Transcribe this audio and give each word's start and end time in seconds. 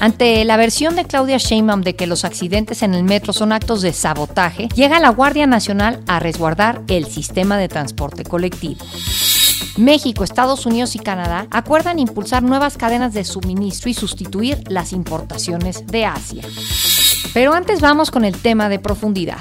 Ante 0.00 0.44
la 0.44 0.56
versión 0.56 0.94
de 0.94 1.04
Claudia 1.04 1.38
Sheinbaum 1.38 1.80
de 1.80 1.96
que 1.96 2.06
los 2.06 2.24
accidentes 2.24 2.82
en 2.82 2.94
el 2.94 3.02
metro 3.02 3.32
son 3.32 3.52
actos 3.52 3.82
de 3.82 3.92
sabotaje, 3.92 4.68
llega 4.74 5.00
la 5.00 5.08
Guardia 5.08 5.46
Nacional 5.46 6.00
a 6.06 6.20
resguardar 6.20 6.82
el 6.86 7.06
sistema 7.06 7.56
de 7.58 7.68
transporte 7.68 8.22
colectivo. 8.22 8.84
México, 9.76 10.22
Estados 10.22 10.66
Unidos 10.66 10.94
y 10.94 11.00
Canadá 11.00 11.46
acuerdan 11.50 11.98
impulsar 11.98 12.42
nuevas 12.42 12.76
cadenas 12.76 13.12
de 13.12 13.24
suministro 13.24 13.90
y 13.90 13.94
sustituir 13.94 14.62
las 14.68 14.92
importaciones 14.92 15.86
de 15.86 16.04
Asia. 16.04 16.42
Pero 17.34 17.52
antes 17.52 17.80
vamos 17.80 18.10
con 18.10 18.24
el 18.24 18.36
tema 18.36 18.68
de 18.68 18.78
profundidad. 18.78 19.38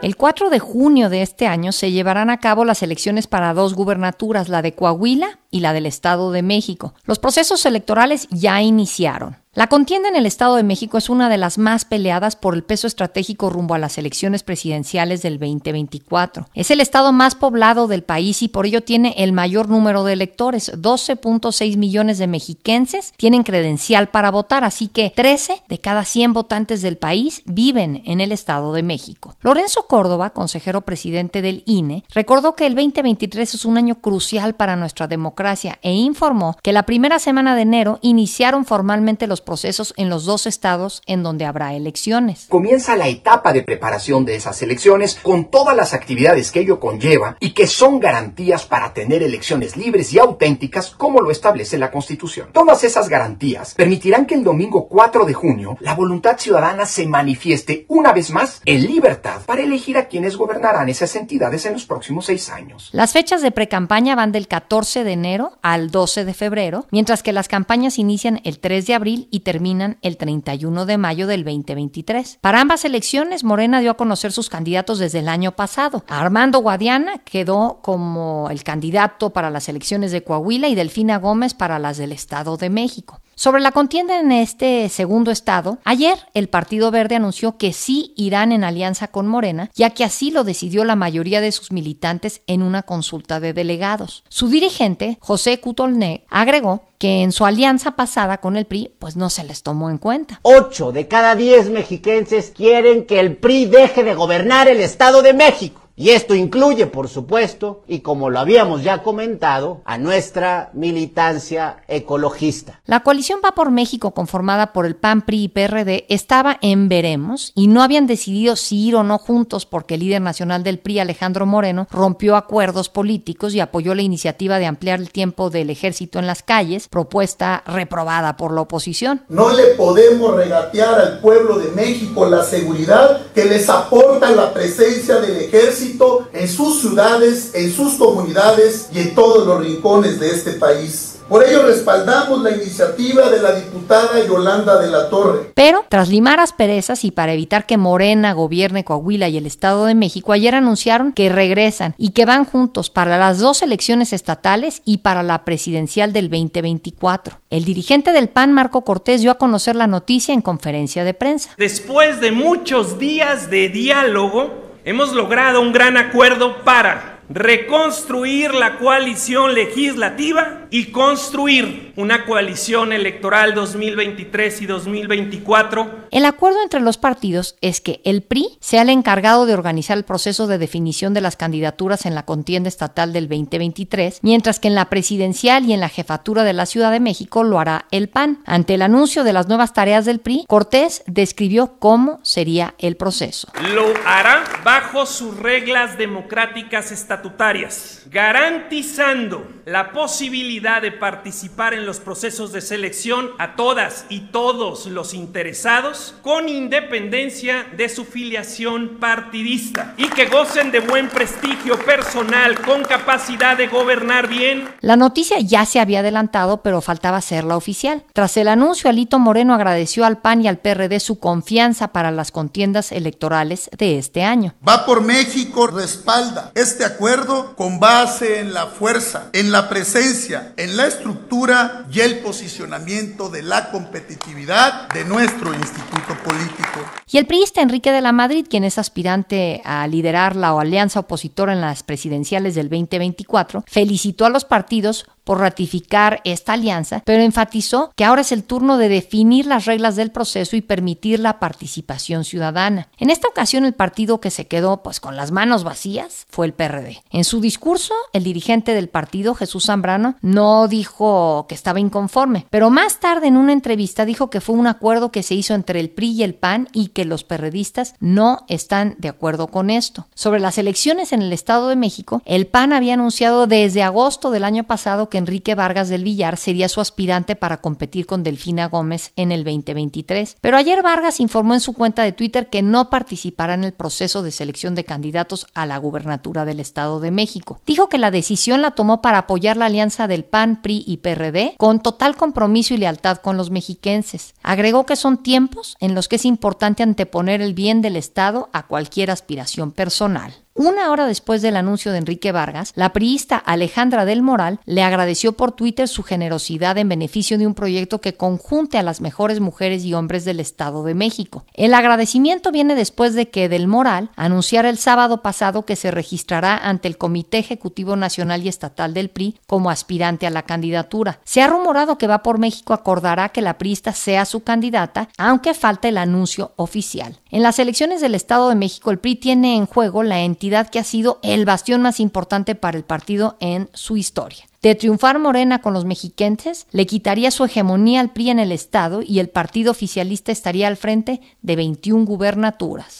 El 0.00 0.16
4 0.16 0.48
de 0.50 0.60
junio 0.60 1.10
de 1.10 1.22
este 1.22 1.48
año 1.48 1.72
se 1.72 1.90
llevarán 1.90 2.30
a 2.30 2.38
cabo 2.38 2.64
las 2.64 2.84
elecciones 2.84 3.26
para 3.26 3.52
dos 3.52 3.74
gubernaturas, 3.74 4.48
la 4.48 4.62
de 4.62 4.72
Coahuila 4.72 5.40
y 5.50 5.58
la 5.58 5.72
del 5.72 5.86
Estado 5.86 6.30
de 6.30 6.42
México. 6.42 6.94
Los 7.04 7.18
procesos 7.18 7.66
electorales 7.66 8.28
ya 8.30 8.62
iniciaron. 8.62 9.36
La 9.58 9.66
contienda 9.66 10.08
en 10.08 10.14
el 10.14 10.24
Estado 10.24 10.54
de 10.54 10.62
México 10.62 10.98
es 10.98 11.10
una 11.10 11.28
de 11.28 11.36
las 11.36 11.58
más 11.58 11.84
peleadas 11.84 12.36
por 12.36 12.54
el 12.54 12.62
peso 12.62 12.86
estratégico 12.86 13.50
rumbo 13.50 13.74
a 13.74 13.78
las 13.78 13.98
elecciones 13.98 14.44
presidenciales 14.44 15.20
del 15.20 15.40
2024. 15.40 16.46
Es 16.54 16.70
el 16.70 16.80
estado 16.80 17.12
más 17.12 17.34
poblado 17.34 17.88
del 17.88 18.04
país 18.04 18.40
y 18.44 18.46
por 18.46 18.66
ello 18.66 18.84
tiene 18.84 19.16
el 19.18 19.32
mayor 19.32 19.68
número 19.68 20.04
de 20.04 20.12
electores. 20.12 20.72
12.6 20.72 21.76
millones 21.76 22.18
de 22.18 22.28
mexiquenses 22.28 23.12
tienen 23.16 23.42
credencial 23.42 24.10
para 24.10 24.30
votar, 24.30 24.62
así 24.62 24.86
que 24.86 25.12
13 25.16 25.64
de 25.68 25.80
cada 25.80 26.04
100 26.04 26.34
votantes 26.34 26.80
del 26.80 26.96
país 26.96 27.42
viven 27.44 28.04
en 28.06 28.20
el 28.20 28.30
Estado 28.30 28.72
de 28.72 28.84
México. 28.84 29.34
Lorenzo 29.40 29.88
Córdoba, 29.88 30.30
consejero 30.30 30.82
presidente 30.82 31.42
del 31.42 31.64
INE, 31.66 32.04
recordó 32.14 32.54
que 32.54 32.64
el 32.64 32.76
2023 32.76 33.54
es 33.54 33.64
un 33.64 33.76
año 33.76 33.96
crucial 33.96 34.54
para 34.54 34.76
nuestra 34.76 35.08
democracia 35.08 35.80
e 35.82 35.94
informó 35.94 36.56
que 36.62 36.72
la 36.72 36.84
primera 36.84 37.18
semana 37.18 37.56
de 37.56 37.62
enero 37.62 37.98
iniciaron 38.02 38.64
formalmente 38.64 39.26
los 39.26 39.40
procesos 39.48 39.94
en 39.96 40.10
los 40.10 40.26
dos 40.26 40.46
estados 40.46 41.00
en 41.06 41.22
donde 41.22 41.46
habrá 41.46 41.72
elecciones. 41.72 42.44
Comienza 42.50 42.96
la 42.96 43.08
etapa 43.08 43.54
de 43.54 43.62
preparación 43.62 44.26
de 44.26 44.34
esas 44.34 44.60
elecciones 44.60 45.14
con 45.14 45.46
todas 45.46 45.74
las 45.74 45.94
actividades 45.94 46.52
que 46.52 46.60
ello 46.60 46.78
conlleva 46.78 47.38
y 47.40 47.52
que 47.52 47.66
son 47.66 47.98
garantías 47.98 48.66
para 48.66 48.92
tener 48.92 49.22
elecciones 49.22 49.78
libres 49.78 50.12
y 50.12 50.18
auténticas 50.18 50.90
como 50.90 51.22
lo 51.22 51.30
establece 51.30 51.78
la 51.78 51.90
Constitución. 51.90 52.50
Todas 52.52 52.84
esas 52.84 53.08
garantías 53.08 53.72
permitirán 53.72 54.26
que 54.26 54.34
el 54.34 54.44
domingo 54.44 54.86
4 54.86 55.24
de 55.24 55.32
junio 55.32 55.78
la 55.80 55.94
voluntad 55.94 56.36
ciudadana 56.36 56.84
se 56.84 57.06
manifieste 57.06 57.86
una 57.88 58.12
vez 58.12 58.30
más 58.30 58.60
en 58.66 58.84
libertad 58.86 59.40
para 59.46 59.62
elegir 59.62 59.96
a 59.96 60.08
quienes 60.08 60.36
gobernarán 60.36 60.90
esas 60.90 61.16
entidades 61.16 61.64
en 61.64 61.72
los 61.72 61.86
próximos 61.86 62.26
seis 62.26 62.50
años. 62.50 62.90
Las 62.92 63.12
fechas 63.12 63.40
de 63.40 63.50
precampaña 63.50 64.14
van 64.14 64.30
del 64.30 64.46
14 64.46 65.04
de 65.04 65.12
enero 65.12 65.52
al 65.62 65.90
12 65.90 66.26
de 66.26 66.34
febrero, 66.34 66.84
mientras 66.90 67.22
que 67.22 67.32
las 67.32 67.48
campañas 67.48 67.98
inician 67.98 68.42
el 68.44 68.58
3 68.58 68.86
de 68.86 68.94
abril 68.94 69.28
y 69.30 69.37
terminan 69.40 69.98
el 70.02 70.16
31 70.16 70.86
de 70.86 70.98
mayo 70.98 71.26
del 71.26 71.44
2023. 71.44 72.38
Para 72.40 72.60
ambas 72.60 72.84
elecciones, 72.84 73.44
Morena 73.44 73.80
dio 73.80 73.90
a 73.90 73.96
conocer 73.96 74.32
sus 74.32 74.48
candidatos 74.48 74.98
desde 74.98 75.20
el 75.20 75.28
año 75.28 75.56
pasado. 75.56 76.04
Armando 76.08 76.60
Guadiana 76.60 77.18
quedó 77.18 77.80
como 77.82 78.48
el 78.50 78.62
candidato 78.62 79.30
para 79.30 79.50
las 79.50 79.68
elecciones 79.68 80.12
de 80.12 80.24
Coahuila 80.24 80.68
y 80.68 80.74
Delfina 80.74 81.18
Gómez 81.18 81.54
para 81.54 81.78
las 81.78 81.98
del 81.98 82.12
Estado 82.12 82.56
de 82.56 82.70
México. 82.70 83.20
Sobre 83.38 83.60
la 83.60 83.70
contienda 83.70 84.18
en 84.18 84.32
este 84.32 84.88
segundo 84.88 85.30
estado, 85.30 85.78
ayer 85.84 86.18
el 86.34 86.48
Partido 86.48 86.90
Verde 86.90 87.14
anunció 87.14 87.56
que 87.56 87.72
sí 87.72 88.12
irán 88.16 88.50
en 88.50 88.64
alianza 88.64 89.12
con 89.12 89.28
Morena, 89.28 89.70
ya 89.76 89.90
que 89.90 90.02
así 90.02 90.32
lo 90.32 90.42
decidió 90.42 90.84
la 90.84 90.96
mayoría 90.96 91.40
de 91.40 91.52
sus 91.52 91.70
militantes 91.70 92.42
en 92.48 92.62
una 92.62 92.82
consulta 92.82 93.38
de 93.38 93.52
delegados. 93.52 94.24
Su 94.28 94.48
dirigente, 94.48 95.18
José 95.20 95.60
Cutolné, 95.60 96.24
agregó 96.28 96.82
que 96.98 97.22
en 97.22 97.30
su 97.30 97.46
alianza 97.46 97.92
pasada 97.92 98.38
con 98.38 98.56
el 98.56 98.64
PRI, 98.64 98.90
pues 98.98 99.14
no 99.14 99.30
se 99.30 99.44
les 99.44 99.62
tomó 99.62 99.88
en 99.88 99.98
cuenta. 99.98 100.40
Ocho 100.42 100.90
de 100.90 101.06
cada 101.06 101.36
diez 101.36 101.70
mexiquenses 101.70 102.50
quieren 102.50 103.06
que 103.06 103.20
el 103.20 103.36
PRI 103.36 103.66
deje 103.66 104.02
de 104.02 104.16
gobernar 104.16 104.66
el 104.66 104.80
Estado 104.80 105.22
de 105.22 105.34
México. 105.34 105.87
Y 105.98 106.10
esto 106.10 106.36
incluye, 106.36 106.86
por 106.86 107.08
supuesto, 107.08 107.82
y 107.88 108.00
como 108.00 108.30
lo 108.30 108.38
habíamos 108.38 108.84
ya 108.84 109.02
comentado, 109.02 109.82
a 109.84 109.98
nuestra 109.98 110.70
militancia 110.72 111.82
ecologista. 111.88 112.80
La 112.86 113.00
coalición 113.00 113.40
Va 113.44 113.50
por 113.50 113.72
México, 113.72 114.12
conformada 114.12 114.72
por 114.72 114.86
el 114.86 114.94
PAN, 114.94 115.22
PRI 115.22 115.42
y 115.42 115.48
PRD, 115.48 116.06
estaba 116.08 116.56
en 116.62 116.88
veremos 116.88 117.50
y 117.56 117.66
no 117.66 117.82
habían 117.82 118.06
decidido 118.06 118.54
si 118.54 118.86
ir 118.86 118.94
o 118.94 119.02
no 119.02 119.18
juntos 119.18 119.66
porque 119.66 119.94
el 119.94 120.00
líder 120.00 120.22
nacional 120.22 120.62
del 120.62 120.78
PRI, 120.78 121.00
Alejandro 121.00 121.46
Moreno, 121.46 121.88
rompió 121.90 122.36
acuerdos 122.36 122.88
políticos 122.88 123.52
y 123.54 123.60
apoyó 123.60 123.96
la 123.96 124.02
iniciativa 124.02 124.60
de 124.60 124.66
ampliar 124.66 125.00
el 125.00 125.10
tiempo 125.10 125.50
del 125.50 125.68
ejército 125.68 126.20
en 126.20 126.28
las 126.28 126.44
calles, 126.44 126.86
propuesta 126.86 127.64
reprobada 127.66 128.36
por 128.36 128.52
la 128.52 128.60
oposición. 128.60 129.24
No 129.28 129.52
le 129.52 129.74
podemos 129.74 130.36
regatear 130.36 130.94
al 130.94 131.18
pueblo 131.18 131.58
de 131.58 131.72
México 131.72 132.24
la 132.26 132.44
seguridad 132.44 133.20
que 133.34 133.46
les 133.46 133.68
aporta 133.68 134.30
la 134.30 134.54
presencia 134.54 135.16
del 135.16 135.38
ejército 135.38 135.87
en 136.32 136.48
sus 136.48 136.80
ciudades, 136.80 137.52
en 137.54 137.72
sus 137.72 137.94
comunidades 137.94 138.88
y 138.92 139.00
en 139.00 139.14
todos 139.14 139.46
los 139.46 139.60
rincones 139.60 140.20
de 140.20 140.30
este 140.30 140.52
país. 140.52 141.18
Por 141.28 141.44
ello 141.44 141.62
respaldamos 141.66 142.42
la 142.42 142.52
iniciativa 142.52 143.28
de 143.28 143.42
la 143.42 143.52
diputada 143.52 144.26
Yolanda 144.26 144.80
de 144.80 144.90
la 144.90 145.10
Torre. 145.10 145.52
Pero, 145.54 145.84
tras 145.90 146.08
limar 146.08 146.40
asperezas 146.40 147.04
y 147.04 147.10
para 147.10 147.34
evitar 147.34 147.66
que 147.66 147.76
Morena 147.76 148.32
gobierne 148.32 148.82
Coahuila 148.82 149.28
y 149.28 149.36
el 149.36 149.44
Estado 149.44 149.84
de 149.84 149.94
México, 149.94 150.32
ayer 150.32 150.54
anunciaron 150.54 151.12
que 151.12 151.28
regresan 151.28 151.94
y 151.98 152.10
que 152.10 152.24
van 152.24 152.46
juntos 152.46 152.88
para 152.88 153.18
las 153.18 153.40
dos 153.40 153.60
elecciones 153.60 154.14
estatales 154.14 154.80
y 154.86 154.98
para 154.98 155.22
la 155.22 155.44
presidencial 155.44 156.14
del 156.14 156.30
2024. 156.30 157.38
El 157.50 157.66
dirigente 157.66 158.12
del 158.12 158.30
PAN, 158.30 158.54
Marco 158.54 158.82
Cortés, 158.82 159.20
dio 159.20 159.30
a 159.30 159.36
conocer 159.36 159.76
la 159.76 159.86
noticia 159.86 160.32
en 160.32 160.40
conferencia 160.40 161.04
de 161.04 161.12
prensa. 161.12 161.50
Después 161.58 162.22
de 162.22 162.32
muchos 162.32 162.98
días 162.98 163.50
de 163.50 163.68
diálogo, 163.68 164.67
hemos 164.88 165.12
logrado 165.12 165.60
un 165.60 165.70
gran 165.70 165.98
acuerdo 165.98 166.62
para 166.64 167.20
reconstruir 167.28 168.54
la 168.54 168.78
coalición 168.78 169.52
legislativa 169.52 170.62
y 170.70 170.86
construir 170.86 171.92
una 171.96 172.24
coalición 172.24 172.92
electoral 172.92 173.54
2023 173.54 174.62
y 174.62 174.66
2024. 174.66 176.08
El 176.10 176.24
acuerdo 176.24 176.62
entre 176.62 176.80
los 176.80 176.98
partidos 176.98 177.56
es 177.60 177.80
que 177.80 178.00
el 178.04 178.22
PRI 178.22 178.58
sea 178.60 178.82
el 178.82 178.88
encargado 178.88 179.46
de 179.46 179.54
organizar 179.54 179.96
el 179.96 180.04
proceso 180.04 180.46
de 180.46 180.58
definición 180.58 181.14
de 181.14 181.20
las 181.20 181.36
candidaturas 181.36 182.06
en 182.06 182.14
la 182.14 182.24
contienda 182.24 182.68
estatal 182.68 183.12
del 183.12 183.28
2023, 183.28 184.20
mientras 184.22 184.60
que 184.60 184.68
en 184.68 184.74
la 184.74 184.90
presidencial 184.90 185.64
y 185.64 185.72
en 185.72 185.80
la 185.80 185.88
jefatura 185.88 186.44
de 186.44 186.52
la 186.52 186.66
Ciudad 186.66 186.92
de 186.92 187.00
México 187.00 187.44
lo 187.44 187.58
hará 187.58 187.86
el 187.90 188.08
PAN. 188.08 188.40
Ante 188.46 188.74
el 188.74 188.82
anuncio 188.82 189.24
de 189.24 189.32
las 189.32 189.48
nuevas 189.48 189.72
tareas 189.72 190.04
del 190.04 190.20
PRI, 190.20 190.44
Cortés 190.46 191.02
describió 191.06 191.78
cómo 191.78 192.20
sería 192.22 192.74
el 192.78 192.96
proceso. 192.96 193.48
Lo 193.74 193.86
hará 194.06 194.44
bajo 194.64 195.06
sus 195.06 195.36
reglas 195.38 195.98
democráticas 195.98 196.92
estatutarias, 196.92 198.02
garantizando 198.10 199.46
la 199.64 199.92
posibilidad 199.92 200.57
de 200.58 200.90
participar 200.90 201.72
en 201.72 201.86
los 201.86 202.00
procesos 202.00 202.52
de 202.52 202.60
selección 202.60 203.30
a 203.38 203.54
todas 203.54 204.06
y 204.08 204.20
todos 204.32 204.86
los 204.86 205.14
interesados 205.14 206.16
con 206.20 206.48
independencia 206.48 207.64
de 207.76 207.88
su 207.88 208.04
filiación 208.04 208.98
partidista 208.98 209.94
y 209.96 210.08
que 210.08 210.26
gocen 210.26 210.72
de 210.72 210.80
buen 210.80 211.08
prestigio 211.10 211.78
personal 211.84 212.60
con 212.60 212.82
capacidad 212.82 213.56
de 213.56 213.68
gobernar 213.68 214.26
bien. 214.26 214.68
La 214.80 214.96
noticia 214.96 215.38
ya 215.38 215.64
se 215.64 215.78
había 215.78 216.00
adelantado, 216.00 216.60
pero 216.60 216.80
faltaba 216.80 217.18
hacerla 217.18 217.56
oficial. 217.56 218.02
Tras 218.12 218.36
el 218.36 218.48
anuncio, 218.48 218.90
Alito 218.90 219.20
Moreno 219.20 219.54
agradeció 219.54 220.04
al 220.04 220.18
PAN 220.18 220.42
y 220.42 220.48
al 220.48 220.58
PRD 220.58 220.98
su 220.98 221.20
confianza 221.20 221.92
para 221.92 222.10
las 222.10 222.32
contiendas 222.32 222.90
electorales 222.90 223.70
de 223.78 223.98
este 223.98 224.24
año. 224.24 224.54
Va 224.66 224.84
por 224.84 225.02
México 225.02 225.68
respalda 225.68 226.50
este 226.56 226.84
acuerdo 226.84 227.54
con 227.54 227.78
base 227.78 228.40
en 228.40 228.52
la 228.52 228.66
fuerza, 228.66 229.30
en 229.32 229.52
la 229.52 229.68
presencia, 229.68 230.47
en 230.56 230.76
la 230.76 230.86
estructura 230.86 231.86
y 231.92 232.00
el 232.00 232.20
posicionamiento 232.20 233.28
de 233.28 233.42
la 233.42 233.70
competitividad 233.70 234.88
de 234.90 235.04
nuestro 235.04 235.54
instituto 235.54 236.14
político. 236.24 236.80
Y 237.10 237.18
el 237.18 237.26
priista 237.26 237.62
Enrique 237.62 237.92
de 237.92 238.00
la 238.00 238.12
Madrid, 238.12 238.46
quien 238.48 238.64
es 238.64 238.78
aspirante 238.78 239.60
a 239.64 239.86
liderar 239.86 240.36
la 240.36 240.50
alianza 240.50 241.00
opositora 241.00 241.52
en 241.52 241.60
las 241.60 241.82
presidenciales 241.82 242.54
del 242.54 242.68
2024, 242.68 243.64
felicitó 243.66 244.26
a 244.26 244.30
los 244.30 244.44
partidos 244.44 245.06
por 245.28 245.40
ratificar 245.40 246.22
esta 246.24 246.54
alianza, 246.54 247.02
pero 247.04 247.22
enfatizó 247.22 247.92
que 247.94 248.06
ahora 248.06 248.22
es 248.22 248.32
el 248.32 248.44
turno 248.44 248.78
de 248.78 248.88
definir 248.88 249.44
las 249.44 249.66
reglas 249.66 249.94
del 249.94 250.10
proceso 250.10 250.56
y 250.56 250.62
permitir 250.62 251.20
la 251.20 251.38
participación 251.38 252.24
ciudadana. 252.24 252.88
En 252.96 253.10
esta 253.10 253.28
ocasión 253.28 253.66
el 253.66 253.74
partido 253.74 254.22
que 254.22 254.30
se 254.30 254.46
quedó 254.46 254.82
pues 254.82 255.00
con 255.00 255.16
las 255.16 255.30
manos 255.30 255.64
vacías 255.64 256.26
fue 256.30 256.46
el 256.46 256.54
PRD. 256.54 257.02
En 257.10 257.24
su 257.24 257.42
discurso, 257.42 257.92
el 258.14 258.24
dirigente 258.24 258.72
del 258.72 258.88
partido, 258.88 259.34
Jesús 259.34 259.66
Zambrano, 259.66 260.14
no 260.22 260.66
dijo 260.66 261.44
que 261.46 261.54
estaba 261.54 261.78
inconforme, 261.78 262.46
pero 262.48 262.70
más 262.70 262.98
tarde 262.98 263.26
en 263.26 263.36
una 263.36 263.52
entrevista 263.52 264.06
dijo 264.06 264.30
que 264.30 264.40
fue 264.40 264.54
un 264.56 264.66
acuerdo 264.66 265.12
que 265.12 265.22
se 265.22 265.34
hizo 265.34 265.52
entre 265.52 265.78
el 265.80 265.90
PRI 265.90 266.12
y 266.12 266.22
el 266.22 266.36
PAN 266.36 266.70
y 266.72 266.88
que 266.88 267.04
los 267.04 267.24
perredistas 267.24 267.96
no 268.00 268.46
están 268.48 268.96
de 268.96 269.08
acuerdo 269.08 269.48
con 269.48 269.68
esto. 269.68 270.06
Sobre 270.14 270.40
las 270.40 270.56
elecciones 270.56 271.12
en 271.12 271.20
el 271.20 271.34
Estado 271.34 271.68
de 271.68 271.76
México, 271.76 272.22
el 272.24 272.46
PAN 272.46 272.72
había 272.72 272.94
anunciado 272.94 273.46
desde 273.46 273.82
agosto 273.82 274.30
del 274.30 274.44
año 274.44 274.64
pasado 274.64 275.10
que 275.10 275.17
Enrique 275.18 275.54
Vargas 275.54 275.88
del 275.88 276.04
Villar 276.04 276.36
sería 276.36 276.68
su 276.68 276.80
aspirante 276.80 277.36
para 277.36 277.60
competir 277.60 278.06
con 278.06 278.22
Delfina 278.22 278.68
Gómez 278.68 279.12
en 279.16 279.32
el 279.32 279.44
2023. 279.44 280.36
Pero 280.40 280.56
ayer 280.56 280.82
Vargas 280.82 281.20
informó 281.20 281.54
en 281.54 281.60
su 281.60 281.74
cuenta 281.74 282.02
de 282.02 282.12
Twitter 282.12 282.48
que 282.48 282.62
no 282.62 282.90
participará 282.90 283.54
en 283.54 283.64
el 283.64 283.72
proceso 283.72 284.22
de 284.22 284.30
selección 284.30 284.74
de 284.74 284.84
candidatos 284.84 285.46
a 285.54 285.66
la 285.66 285.78
gubernatura 285.78 286.44
del 286.44 286.60
Estado 286.60 287.00
de 287.00 287.10
México. 287.10 287.60
Dijo 287.66 287.88
que 287.88 287.98
la 287.98 288.10
decisión 288.10 288.62
la 288.62 288.72
tomó 288.72 289.02
para 289.02 289.18
apoyar 289.18 289.56
la 289.56 289.66
alianza 289.66 290.06
del 290.06 290.24
PAN, 290.24 290.62
PRI 290.62 290.84
y 290.86 290.98
PRD 290.98 291.54
con 291.58 291.80
total 291.80 292.16
compromiso 292.16 292.74
y 292.74 292.78
lealtad 292.78 293.18
con 293.18 293.36
los 293.36 293.50
mexiquenses. 293.50 294.34
Agregó 294.42 294.86
que 294.86 294.96
son 294.96 295.22
tiempos 295.22 295.76
en 295.80 295.94
los 295.94 296.08
que 296.08 296.16
es 296.16 296.24
importante 296.24 296.82
anteponer 296.82 297.42
el 297.42 297.54
bien 297.54 297.82
del 297.82 297.96
Estado 297.96 298.48
a 298.52 298.66
cualquier 298.66 299.10
aspiración 299.10 299.72
personal. 299.72 300.34
Una 300.58 300.90
hora 300.90 301.06
después 301.06 301.40
del 301.40 301.56
anuncio 301.56 301.92
de 301.92 301.98
Enrique 301.98 302.32
Vargas, 302.32 302.72
la 302.74 302.92
priista 302.92 303.36
Alejandra 303.36 304.04
del 304.04 304.22
Moral 304.22 304.58
le 304.66 304.82
agradeció 304.82 305.34
por 305.34 305.52
Twitter 305.52 305.86
su 305.86 306.02
generosidad 306.02 306.76
en 306.78 306.88
beneficio 306.88 307.38
de 307.38 307.46
un 307.46 307.54
proyecto 307.54 308.00
que 308.00 308.16
conjunte 308.16 308.76
a 308.76 308.82
las 308.82 309.00
mejores 309.00 309.38
mujeres 309.38 309.84
y 309.84 309.94
hombres 309.94 310.24
del 310.24 310.40
Estado 310.40 310.82
de 310.82 310.94
México. 310.94 311.44
El 311.54 311.74
agradecimiento 311.74 312.50
viene 312.50 312.74
después 312.74 313.14
de 313.14 313.30
que 313.30 313.48
Del 313.48 313.68
Moral 313.68 314.10
anunciara 314.16 314.68
el 314.68 314.78
sábado 314.78 315.22
pasado 315.22 315.64
que 315.64 315.76
se 315.76 315.92
registrará 315.92 316.58
ante 316.58 316.88
el 316.88 316.98
Comité 316.98 317.38
Ejecutivo 317.38 317.94
Nacional 317.94 318.42
y 318.42 318.48
Estatal 318.48 318.94
del 318.94 319.10
PRI 319.10 319.38
como 319.46 319.70
aspirante 319.70 320.26
a 320.26 320.30
la 320.30 320.42
candidatura. 320.42 321.20
Se 321.22 321.40
ha 321.40 321.46
rumorado 321.46 321.98
que 321.98 322.08
Va 322.08 322.24
por 322.24 322.40
México 322.40 322.72
acordará 322.74 323.28
que 323.28 323.42
la 323.42 323.58
priista 323.58 323.92
sea 323.92 324.24
su 324.24 324.42
candidata, 324.42 325.08
aunque 325.18 325.54
falta 325.54 325.86
el 325.86 325.98
anuncio 325.98 326.50
oficial. 326.56 327.20
En 327.30 327.44
las 327.44 327.60
elecciones 327.60 328.00
del 328.00 328.16
Estado 328.16 328.48
de 328.48 328.56
México, 328.56 328.90
el 328.90 328.98
PRI 328.98 329.14
tiene 329.14 329.54
en 329.54 329.66
juego 329.66 330.02
la 330.02 330.18
entidad 330.18 330.47
que 330.70 330.78
ha 330.78 330.84
sido 330.84 331.20
el 331.22 331.44
bastión 331.44 331.82
más 331.82 332.00
importante 332.00 332.54
para 332.54 332.76
el 332.76 332.84
partido 332.84 333.36
en 333.40 333.68
su 333.72 333.96
historia. 333.96 334.44
De 334.62 334.74
triunfar 334.74 335.20
Morena 335.20 335.60
con 335.60 335.72
los 335.72 335.84
mexiquenses, 335.84 336.66
le 336.72 336.86
quitaría 336.86 337.30
su 337.30 337.44
hegemonía 337.44 338.00
al 338.00 338.10
PRI 338.10 338.30
en 338.30 338.40
el 338.40 338.50
Estado 338.50 339.02
y 339.06 339.20
el 339.20 339.28
partido 339.28 339.70
oficialista 339.70 340.32
estaría 340.32 340.66
al 340.66 340.76
frente 340.76 341.20
de 341.42 341.56
21 341.56 342.04
gubernaturas. 342.04 342.98